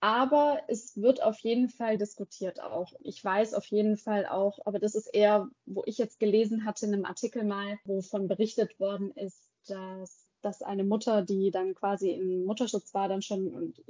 Aber 0.00 0.60
es 0.68 0.96
wird 1.00 1.22
auf 1.22 1.38
jeden 1.40 1.68
Fall 1.68 1.98
diskutiert 1.98 2.62
auch. 2.62 2.92
Ich 3.00 3.22
weiß 3.24 3.54
auf 3.54 3.66
jeden 3.66 3.96
Fall 3.96 4.26
auch, 4.26 4.60
aber 4.64 4.78
das 4.78 4.94
ist 4.94 5.08
eher, 5.08 5.48
wo 5.66 5.82
ich 5.86 5.98
jetzt 5.98 6.20
gelesen 6.20 6.64
hatte 6.64 6.86
in 6.86 6.94
einem 6.94 7.04
Artikel 7.04 7.44
mal, 7.44 7.78
wovon 7.84 8.28
berichtet 8.28 8.78
worden 8.78 9.10
ist, 9.12 9.48
dass, 9.66 10.28
dass 10.40 10.62
eine 10.62 10.84
Mutter, 10.84 11.22
die 11.22 11.50
dann 11.50 11.74
quasi 11.74 12.10
im 12.10 12.44
Mutterschutz 12.44 12.94
war, 12.94 13.08
dann 13.08 13.22
schon, 13.22 13.48
und 13.48 13.82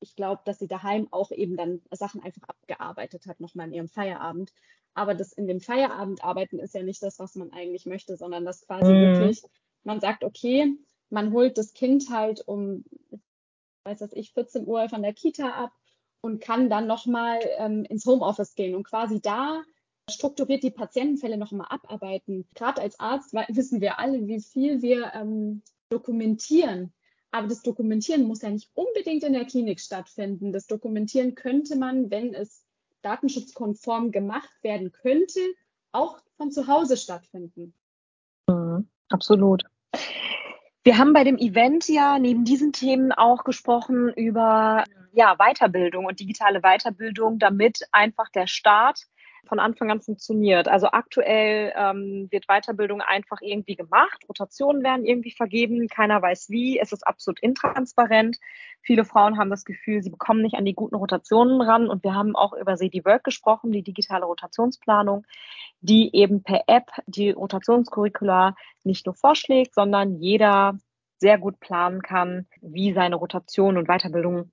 ich 0.00 0.16
glaube, 0.16 0.42
dass 0.44 0.58
sie 0.58 0.66
daheim 0.66 1.06
auch 1.12 1.30
eben 1.30 1.56
dann 1.56 1.80
Sachen 1.92 2.20
einfach 2.22 2.42
abgearbeitet 2.48 3.26
hat, 3.26 3.38
nochmal 3.38 3.68
in 3.68 3.74
ihrem 3.74 3.88
Feierabend. 3.88 4.52
Aber 4.94 5.14
das 5.14 5.32
in 5.32 5.46
dem 5.46 5.60
Feierabend 5.60 6.24
arbeiten 6.24 6.58
ist 6.58 6.74
ja 6.74 6.82
nicht 6.82 7.02
das, 7.04 7.20
was 7.20 7.36
man 7.36 7.52
eigentlich 7.52 7.86
möchte, 7.86 8.16
sondern 8.16 8.44
das 8.44 8.66
quasi 8.66 8.92
mhm. 8.92 9.00
wirklich, 9.00 9.42
man 9.84 10.00
sagt, 10.00 10.24
okay, 10.24 10.76
man 11.08 11.32
holt 11.32 11.56
das 11.56 11.72
Kind 11.72 12.10
halt 12.10 12.46
um 12.46 12.84
weiß 13.84 14.00
was 14.00 14.12
ich, 14.12 14.32
14 14.32 14.66
Uhr 14.66 14.88
von 14.88 15.02
der 15.02 15.12
Kita 15.12 15.50
ab 15.50 15.72
und 16.20 16.40
kann 16.40 16.70
dann 16.70 16.86
nochmal 16.86 17.40
ähm, 17.58 17.84
ins 17.84 18.06
Homeoffice 18.06 18.54
gehen 18.54 18.74
und 18.74 18.84
quasi 18.84 19.20
da 19.20 19.62
strukturiert 20.10 20.62
die 20.62 20.70
Patientenfälle 20.70 21.36
nochmal 21.36 21.66
abarbeiten. 21.70 22.46
Gerade 22.54 22.82
als 22.82 22.98
Arzt 23.00 23.32
wissen 23.48 23.80
wir 23.80 23.98
alle, 23.98 24.26
wie 24.26 24.40
viel 24.40 24.82
wir 24.82 25.12
ähm, 25.14 25.62
dokumentieren. 25.88 26.92
Aber 27.30 27.48
das 27.48 27.62
Dokumentieren 27.62 28.24
muss 28.24 28.42
ja 28.42 28.50
nicht 28.50 28.70
unbedingt 28.74 29.24
in 29.24 29.32
der 29.32 29.46
Klinik 29.46 29.80
stattfinden. 29.80 30.52
Das 30.52 30.66
Dokumentieren 30.66 31.34
könnte 31.34 31.76
man, 31.76 32.10
wenn 32.10 32.34
es 32.34 32.66
datenschutzkonform 33.00 34.12
gemacht 34.12 34.52
werden 34.62 34.92
könnte, 34.92 35.40
auch 35.92 36.20
von 36.36 36.50
zu 36.50 36.66
Hause 36.66 36.96
stattfinden. 36.96 37.74
Mhm, 38.48 38.86
absolut. 39.08 39.64
Wir 40.84 40.98
haben 40.98 41.12
bei 41.12 41.22
dem 41.22 41.38
Event 41.38 41.88
ja 41.88 42.18
neben 42.18 42.44
diesen 42.44 42.72
Themen 42.72 43.12
auch 43.12 43.44
gesprochen 43.44 44.12
über 44.14 44.84
ja, 45.12 45.36
Weiterbildung 45.36 46.06
und 46.06 46.18
digitale 46.18 46.60
Weiterbildung, 46.60 47.38
damit 47.38 47.86
einfach 47.92 48.28
der 48.30 48.48
Start 48.48 49.06
von 49.46 49.58
Anfang 49.58 49.90
an 49.90 50.00
funktioniert. 50.00 50.68
Also 50.68 50.88
aktuell 50.88 51.72
ähm, 51.76 52.28
wird 52.30 52.46
Weiterbildung 52.46 53.00
einfach 53.00 53.40
irgendwie 53.40 53.76
gemacht, 53.76 54.24
Rotationen 54.28 54.82
werden 54.82 55.04
irgendwie 55.04 55.32
vergeben, 55.32 55.88
keiner 55.88 56.22
weiß 56.22 56.50
wie, 56.50 56.78
es 56.78 56.92
ist 56.92 57.06
absolut 57.06 57.40
intransparent. 57.40 58.38
Viele 58.82 59.04
Frauen 59.04 59.38
haben 59.38 59.50
das 59.50 59.64
Gefühl, 59.64 60.02
sie 60.02 60.10
bekommen 60.10 60.42
nicht 60.42 60.56
an 60.56 60.64
die 60.64 60.74
guten 60.74 60.94
Rotationen 60.94 61.60
ran 61.60 61.88
und 61.88 62.04
wir 62.04 62.14
haben 62.14 62.36
auch 62.36 62.52
über 62.52 62.76
CD 62.76 63.04
Work 63.04 63.24
gesprochen, 63.24 63.72
die 63.72 63.82
digitale 63.82 64.24
Rotationsplanung, 64.26 65.26
die 65.80 66.14
eben 66.14 66.42
per 66.42 66.62
App 66.66 66.90
die 67.06 67.30
Rotationscurricula 67.30 68.54
nicht 68.84 69.06
nur 69.06 69.14
vorschlägt, 69.14 69.74
sondern 69.74 70.20
jeder 70.20 70.78
sehr 71.18 71.38
gut 71.38 71.60
planen 71.60 72.02
kann, 72.02 72.46
wie 72.60 72.92
seine 72.92 73.16
Rotation 73.16 73.76
und 73.76 73.86
Weiterbildung 73.86 74.50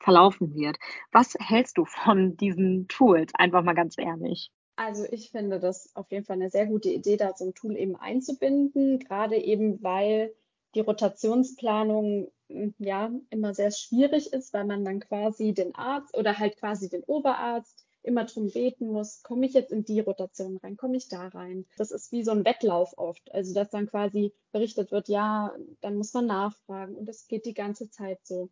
verlaufen 0.00 0.54
wird. 0.54 0.78
Was 1.12 1.34
hältst 1.38 1.78
du 1.78 1.84
von 1.84 2.36
diesen 2.36 2.88
Tools? 2.88 3.32
Einfach 3.34 3.62
mal 3.62 3.74
ganz 3.74 3.96
ehrlich. 3.98 4.50
Also 4.76 5.04
ich 5.10 5.30
finde 5.30 5.58
das 5.58 5.90
auf 5.96 6.10
jeden 6.12 6.24
Fall 6.24 6.36
eine 6.36 6.50
sehr 6.50 6.66
gute 6.66 6.90
Idee, 6.90 7.16
da 7.16 7.32
so 7.34 7.46
ein 7.46 7.54
Tool 7.54 7.76
eben 7.76 7.96
einzubinden, 7.96 9.00
gerade 9.00 9.36
eben 9.36 9.82
weil 9.82 10.32
die 10.74 10.80
Rotationsplanung 10.80 12.30
hm, 12.48 12.74
ja 12.78 13.10
immer 13.30 13.54
sehr 13.54 13.72
schwierig 13.72 14.32
ist, 14.32 14.52
weil 14.52 14.64
man 14.64 14.84
dann 14.84 15.00
quasi 15.00 15.52
den 15.52 15.74
Arzt 15.74 16.16
oder 16.16 16.38
halt 16.38 16.56
quasi 16.58 16.88
den 16.88 17.02
Oberarzt 17.04 17.88
immer 18.02 18.24
drum 18.24 18.50
beten 18.50 18.88
muss, 18.88 19.22
komme 19.22 19.46
ich 19.46 19.52
jetzt 19.52 19.72
in 19.72 19.84
die 19.84 20.00
Rotation 20.00 20.56
rein, 20.58 20.76
komme 20.76 20.96
ich 20.96 21.08
da 21.08 21.28
rein. 21.28 21.66
Das 21.76 21.90
ist 21.90 22.12
wie 22.12 22.22
so 22.22 22.30
ein 22.30 22.44
Wettlauf 22.44 22.96
oft. 22.96 23.32
Also 23.32 23.54
dass 23.54 23.70
dann 23.70 23.88
quasi 23.88 24.32
berichtet 24.52 24.92
wird, 24.92 25.08
ja, 25.08 25.54
dann 25.80 25.96
muss 25.96 26.14
man 26.14 26.26
nachfragen 26.26 26.94
und 26.94 27.06
das 27.06 27.26
geht 27.26 27.44
die 27.44 27.54
ganze 27.54 27.90
Zeit 27.90 28.20
so. 28.22 28.48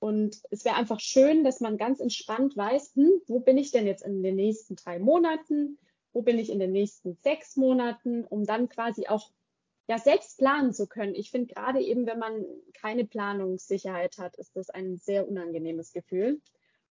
Und 0.00 0.42
es 0.50 0.64
wäre 0.64 0.76
einfach 0.76 0.98
schön, 0.98 1.44
dass 1.44 1.60
man 1.60 1.76
ganz 1.76 2.00
entspannt 2.00 2.56
weiß, 2.56 2.96
hm, 2.96 3.22
wo 3.26 3.38
bin 3.38 3.58
ich 3.58 3.70
denn 3.70 3.86
jetzt 3.86 4.02
in 4.02 4.22
den 4.22 4.34
nächsten 4.34 4.74
drei 4.74 4.98
Monaten? 4.98 5.78
Wo 6.12 6.22
bin 6.22 6.38
ich 6.38 6.50
in 6.50 6.58
den 6.58 6.72
nächsten 6.72 7.14
sechs 7.22 7.56
Monaten, 7.56 8.24
um 8.24 8.44
dann 8.44 8.68
quasi 8.68 9.06
auch 9.06 9.30
ja, 9.90 9.98
selbst 9.98 10.38
planen 10.38 10.72
zu 10.72 10.86
können. 10.86 11.16
Ich 11.16 11.32
finde 11.32 11.52
gerade 11.52 11.80
eben, 11.80 12.06
wenn 12.06 12.20
man 12.20 12.44
keine 12.74 13.04
Planungssicherheit 13.04 14.18
hat, 14.18 14.36
ist 14.36 14.54
das 14.54 14.70
ein 14.70 14.98
sehr 14.98 15.28
unangenehmes 15.28 15.92
Gefühl. 15.92 16.40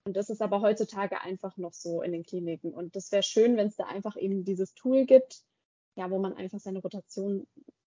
Und 0.04 0.16
das 0.16 0.28
ist 0.28 0.42
aber 0.42 0.60
heutzutage 0.60 1.20
einfach 1.20 1.56
noch 1.56 1.72
so 1.72 2.02
in 2.02 2.10
den 2.10 2.24
Kliniken. 2.24 2.74
Und 2.74 2.96
das 2.96 3.12
wäre 3.12 3.22
schön, 3.22 3.56
wenn 3.56 3.68
es 3.68 3.76
da 3.76 3.84
einfach 3.84 4.16
eben 4.16 4.44
dieses 4.44 4.74
Tool 4.74 5.06
gibt, 5.06 5.44
ja, 5.94 6.10
wo 6.10 6.18
man 6.18 6.34
einfach 6.34 6.58
seine 6.58 6.80
Rotation 6.80 7.46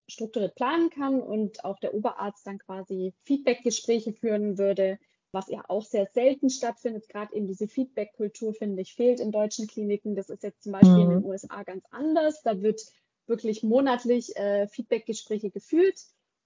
strukturiert 0.08 0.54
planen 0.54 0.90
kann 0.90 1.20
und 1.20 1.64
auch 1.64 1.78
der 1.78 1.94
Oberarzt 1.94 2.46
dann 2.46 2.58
quasi 2.58 3.14
Feedbackgespräche 3.24 4.12
führen 4.12 4.58
würde, 4.58 4.98
was 5.32 5.48
ja 5.48 5.64
auch 5.68 5.84
sehr 5.84 6.06
selten 6.12 6.50
stattfindet. 6.50 7.08
Gerade 7.08 7.34
eben 7.34 7.46
diese 7.46 7.68
Feedback-Kultur, 7.68 8.54
finde 8.54 8.82
ich, 8.82 8.94
fehlt 8.94 9.20
in 9.20 9.32
deutschen 9.32 9.66
Kliniken. 9.66 10.14
Das 10.14 10.30
ist 10.30 10.42
jetzt 10.42 10.62
zum 10.62 10.72
Beispiel 10.72 10.94
mhm. 10.94 11.00
in 11.00 11.10
den 11.10 11.18
mhm. 11.20 11.26
USA 11.26 11.62
ganz 11.62 11.84
anders. 11.90 12.42
Da 12.42 12.62
wird 12.62 12.82
wirklich 13.26 13.62
monatlich 13.62 14.36
äh, 14.36 14.68
Feedbackgespräche 14.68 15.50
geführt 15.50 15.98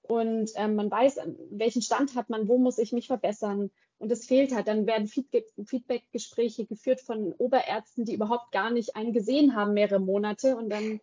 und 0.09 0.53
ähm, 0.55 0.75
man 0.75 0.91
weiß, 0.91 1.21
welchen 1.51 1.83
Stand 1.83 2.15
hat 2.17 2.31
man, 2.31 2.49
wo 2.49 2.57
muss 2.57 2.79
ich 2.79 2.93
mich 2.93 3.07
verbessern. 3.07 3.71
Und 3.99 4.11
es 4.11 4.27
fehlt 4.27 4.55
halt. 4.55 4.67
Dann 4.67 4.87
werden 4.87 5.07
Feedback-Gespräche 5.07 6.65
geführt 6.65 7.03
von 7.03 7.33
Oberärzten, 7.35 8.07
die 8.07 8.15
überhaupt 8.15 8.51
gar 8.51 8.71
nicht 8.71 8.97
einen 8.97 9.13
gesehen 9.13 9.55
haben, 9.55 9.75
mehrere 9.75 10.01
Monate. 10.01 10.57
Und 10.57 10.71
dann, 10.71 11.01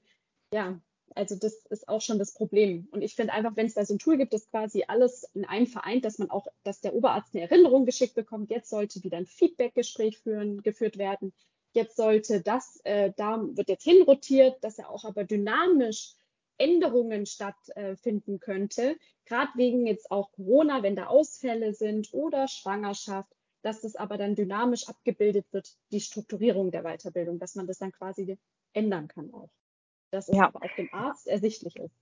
ja, 0.51 0.79
also 1.15 1.35
das 1.35 1.65
ist 1.69 1.87
auch 1.87 2.01
schon 2.01 2.19
das 2.19 2.33
Problem. 2.33 2.87
Und 2.91 3.01
ich 3.01 3.15
finde 3.15 3.33
einfach, 3.33 3.55
wenn 3.55 3.65
es 3.65 3.73
da 3.73 3.85
so 3.85 3.95
ein 3.95 3.99
Tool 3.99 4.17
gibt, 4.17 4.33
das 4.33 4.49
quasi 4.49 4.83
alles 4.87 5.23
in 5.33 5.45
einem 5.45 5.65
vereint, 5.65 6.03
dass 6.03 6.19
man 6.19 6.29
auch, 6.29 6.47
dass 6.63 6.81
der 6.81 6.93
Oberarzt 6.93 7.33
eine 7.33 7.43
Erinnerung 7.43 7.85
geschickt 7.85 8.15
bekommt, 8.15 8.51
jetzt 8.51 8.69
sollte 8.69 9.01
wieder 9.03 9.17
ein 9.17 9.25
Feedbackgespräch 9.25 10.19
führen, 10.19 10.61
geführt 10.61 10.97
werden. 10.97 11.33
Jetzt 11.71 11.95
sollte 11.95 12.41
das, 12.41 12.81
äh, 12.83 13.13
da 13.15 13.41
wird 13.41 13.69
jetzt 13.69 13.83
hinrotiert, 13.83 14.61
dass 14.61 14.77
er 14.77 14.89
auch 14.89 15.05
aber 15.05 15.23
dynamisch 15.23 16.15
Änderungen 16.57 17.25
stattfinden 17.25 18.39
könnte, 18.39 18.95
gerade 19.25 19.51
wegen 19.55 19.87
jetzt 19.87 20.09
auch 20.09 20.31
Corona, 20.31 20.83
wenn 20.83 20.95
da 20.95 21.07
Ausfälle 21.07 21.73
sind 21.73 22.13
oder 22.13 22.47
Schwangerschaft, 22.47 23.29
dass 23.61 23.81
das 23.81 23.97
aber 23.97 24.17
dann 24.17 24.35
dynamisch 24.35 24.87
abgebildet 24.87 25.45
wird, 25.51 25.75
die 25.91 25.99
Strukturierung 25.99 26.71
der 26.71 26.83
Weiterbildung, 26.83 27.39
dass 27.39 27.55
man 27.55 27.67
das 27.67 27.79
dann 27.79 27.91
quasi 27.91 28.37
ändern 28.71 29.09
kann 29.09 29.33
auch 29.33 29.49
dass 30.15 30.29
es 30.29 30.37
ja. 30.37 30.49
auch 30.53 30.75
dem 30.77 30.89
Arzt 30.93 31.27
ersichtlich 31.27 31.75
ist. 31.77 31.93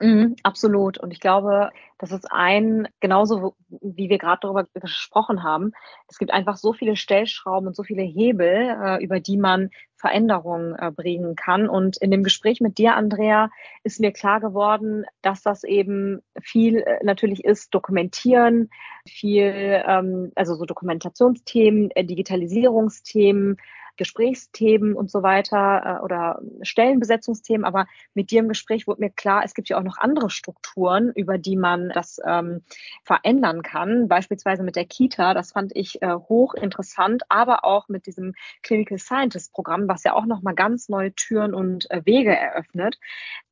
Mhm, 0.00 0.36
absolut. 0.44 0.98
Und 0.98 1.12
ich 1.12 1.18
glaube, 1.18 1.70
das 1.98 2.12
ist 2.12 2.30
ein, 2.30 2.86
genauso 3.00 3.56
wie 3.68 4.08
wir 4.08 4.18
gerade 4.18 4.38
darüber 4.42 4.64
gesprochen 4.74 5.42
haben, 5.42 5.72
es 6.06 6.18
gibt 6.18 6.32
einfach 6.32 6.56
so 6.56 6.72
viele 6.72 6.94
Stellschrauben 6.94 7.66
und 7.66 7.74
so 7.74 7.82
viele 7.82 8.02
Hebel, 8.02 8.76
äh, 8.80 9.02
über 9.02 9.18
die 9.18 9.36
man 9.36 9.70
Veränderungen 9.96 10.76
äh, 10.78 10.92
bringen 10.92 11.34
kann. 11.34 11.68
Und 11.68 11.96
in 11.96 12.12
dem 12.12 12.22
Gespräch 12.22 12.60
mit 12.60 12.78
dir, 12.78 12.94
Andrea, 12.94 13.50
ist 13.82 13.98
mir 13.98 14.12
klar 14.12 14.38
geworden, 14.38 15.04
dass 15.20 15.42
das 15.42 15.64
eben 15.64 16.22
viel 16.40 16.78
äh, 16.78 17.00
natürlich 17.02 17.44
ist, 17.44 17.74
dokumentieren, 17.74 18.70
viel, 19.04 19.82
ähm, 19.84 20.30
also 20.36 20.54
so 20.54 20.64
Dokumentationsthemen, 20.64 21.88
Digitalisierungsthemen, 21.88 23.56
Gesprächsthemen 23.98 24.94
und 24.94 25.10
so 25.10 25.22
weiter 25.22 25.98
äh, 25.98 26.04
oder 26.04 26.40
Stellenbesetzungsthemen. 26.62 27.66
Aber 27.66 27.86
mit 28.14 28.30
dir 28.30 28.40
im 28.40 28.48
Gespräch 28.48 28.86
wurde 28.86 29.02
mir 29.02 29.10
klar, 29.10 29.42
es 29.44 29.54
gibt 29.54 29.68
ja 29.68 29.78
auch 29.78 29.82
noch 29.82 29.98
andere 29.98 30.30
Strukturen, 30.30 31.12
über 31.14 31.36
die 31.36 31.56
man 31.56 31.90
das 31.90 32.18
ähm, 32.24 32.62
verändern 33.04 33.62
kann. 33.62 34.08
Beispielsweise 34.08 34.62
mit 34.62 34.76
der 34.76 34.86
Kita, 34.86 35.34
das 35.34 35.52
fand 35.52 35.76
ich 35.76 36.00
äh, 36.00 36.14
hochinteressant, 36.14 37.24
aber 37.28 37.64
auch 37.64 37.88
mit 37.88 38.06
diesem 38.06 38.34
Clinical 38.62 38.98
Scientist 38.98 39.52
Programm, 39.52 39.88
was 39.88 40.04
ja 40.04 40.14
auch 40.14 40.26
nochmal 40.26 40.54
ganz 40.54 40.88
neue 40.88 41.14
Türen 41.14 41.52
und 41.52 41.90
äh, 41.90 42.02
Wege 42.04 42.34
eröffnet. 42.34 42.98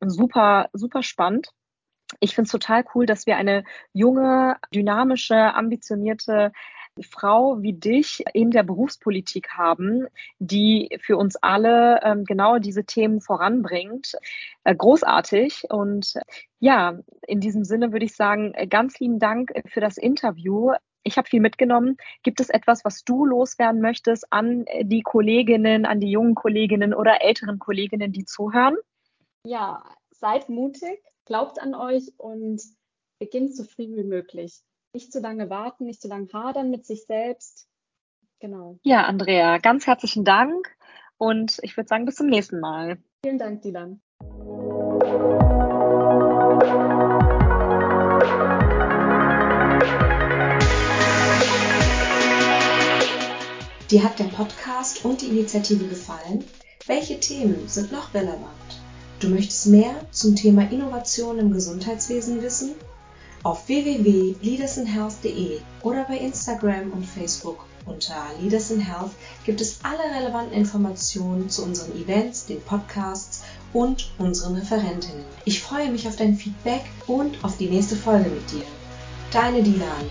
Super, 0.00 0.70
super 0.72 1.02
spannend. 1.02 1.50
Ich 2.20 2.35
finde 2.35 2.46
es 2.46 2.52
total 2.52 2.85
cool, 2.94 3.04
dass 3.04 3.26
wir 3.26 3.37
eine 3.37 3.64
junge, 3.92 4.56
dynamische, 4.72 5.37
ambitionierte 5.54 6.52
Frau 7.02 7.62
wie 7.62 7.72
dich 7.72 8.24
in 8.32 8.50
der 8.50 8.62
Berufspolitik 8.62 9.50
haben, 9.50 10.06
die 10.38 10.98
für 11.02 11.16
uns 11.16 11.37
alle 11.37 12.00
ähm, 12.02 12.24
genau 12.24 12.59
diese 12.59 12.85
Themen 12.85 13.20
voranbringt. 13.20 14.12
Äh, 14.64 14.74
großartig. 14.74 15.64
Und 15.70 16.14
ja, 16.61 16.98
in 17.26 17.40
diesem 17.40 17.64
Sinne 17.64 17.92
würde 17.92 18.06
ich 18.06 18.16
sagen, 18.16 18.54
äh, 18.54 18.66
ganz 18.66 18.98
lieben 18.98 19.18
Dank 19.18 19.52
für 19.66 19.80
das 19.80 19.98
Interview. 19.98 20.72
Ich 21.02 21.16
habe 21.16 21.28
viel 21.28 21.40
mitgenommen. 21.40 21.96
Gibt 22.22 22.40
es 22.40 22.48
etwas, 22.48 22.85
was 22.85 23.04
du 23.04 23.24
loswerden 23.24 23.80
möchtest 23.80 24.26
an 24.32 24.64
die 24.82 25.02
Kolleginnen, 25.02 25.87
an 25.87 26.00
die 26.00 26.11
jungen 26.11 26.35
Kolleginnen 26.35 26.94
oder 26.94 27.22
älteren 27.22 27.59
Kolleginnen, 27.59 28.11
die 28.11 28.24
zuhören? 28.24 28.76
Ja, 29.44 29.85
seid 30.11 30.48
mutig, 30.48 31.00
glaubt 31.24 31.61
an 31.61 31.74
euch 31.74 32.12
und 32.16 32.61
beginnt 33.20 33.54
so 33.54 33.62
früh 33.62 33.87
wie 33.94 34.02
möglich. 34.02 34.62
Nicht 34.96 35.12
zu 35.12 35.20
lange 35.20 35.50
warten, 35.50 35.85
nicht 35.85 36.00
zu 36.00 36.09
lange 36.09 36.26
hadern 36.32 36.70
mit 36.70 36.87
sich 36.87 37.04
selbst. 37.04 37.68
Genau. 38.40 38.78
Ja, 38.82 39.02
Andrea, 39.04 39.59
ganz 39.59 39.87
herzlichen 39.87 40.24
Dank 40.24 40.74
und 41.18 41.59
ich 41.61 41.76
würde 41.76 41.87
sagen, 41.87 42.06
bis 42.06 42.14
zum 42.14 42.28
nächsten 42.28 42.61
Mal. 42.61 42.96
Vielen 43.22 43.37
Dank, 43.37 43.61
Dylan. 43.61 44.00
Dir 53.90 54.02
hat 54.02 54.18
der 54.18 54.35
Podcast 54.35 55.04
und 55.04 55.20
die 55.20 55.26
Initiative 55.26 55.87
gefallen? 55.88 56.42
Welche 56.87 57.20
Themen 57.20 57.68
sind 57.68 57.92
noch 57.92 58.14
relevant? 58.14 58.80
Du 59.20 59.28
möchtest 59.28 59.66
mehr 59.66 59.94
zum 60.11 60.37
Thema 60.37 60.62
Innovation 60.70 61.38
im 61.38 61.52
Gesundheitswesen 61.52 62.40
wissen? 62.40 62.74
Auf 63.46 63.68
www.leadersinhealth.de 63.68 65.61
oder 65.85 66.02
bei 66.02 66.16
Instagram 66.16 66.90
und 66.90 67.06
Facebook 67.06 67.64
unter 67.85 68.16
Leaders 68.40 68.72
in 68.72 68.80
Health 68.80 69.12
gibt 69.44 69.61
es 69.61 69.78
alle 69.85 70.02
relevanten 70.18 70.52
Informationen 70.52 71.48
zu 71.48 71.62
unseren 71.62 71.92
Events, 71.96 72.46
den 72.46 72.61
Podcasts 72.61 73.44
und 73.72 74.11
unseren 74.18 74.56
Referentinnen. 74.56 75.24
Ich 75.44 75.62
freue 75.62 75.92
mich 75.92 76.09
auf 76.09 76.16
dein 76.16 76.35
Feedback 76.35 76.82
und 77.06 77.44
auf 77.44 77.56
die 77.56 77.68
nächste 77.68 77.94
Folge 77.94 78.30
mit 78.30 78.50
dir. 78.50 78.64
Deine 79.30 79.62
Dilan. 79.62 80.11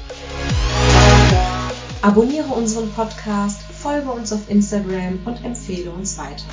Abonniere 2.03 2.53
unseren 2.53 2.89
Podcast, 2.93 3.59
folge 3.63 4.11
uns 4.11 4.31
auf 4.31 4.49
Instagram 4.49 5.19
und 5.25 5.43
empfehle 5.43 5.91
uns 5.91 6.17
weiter. 6.17 6.45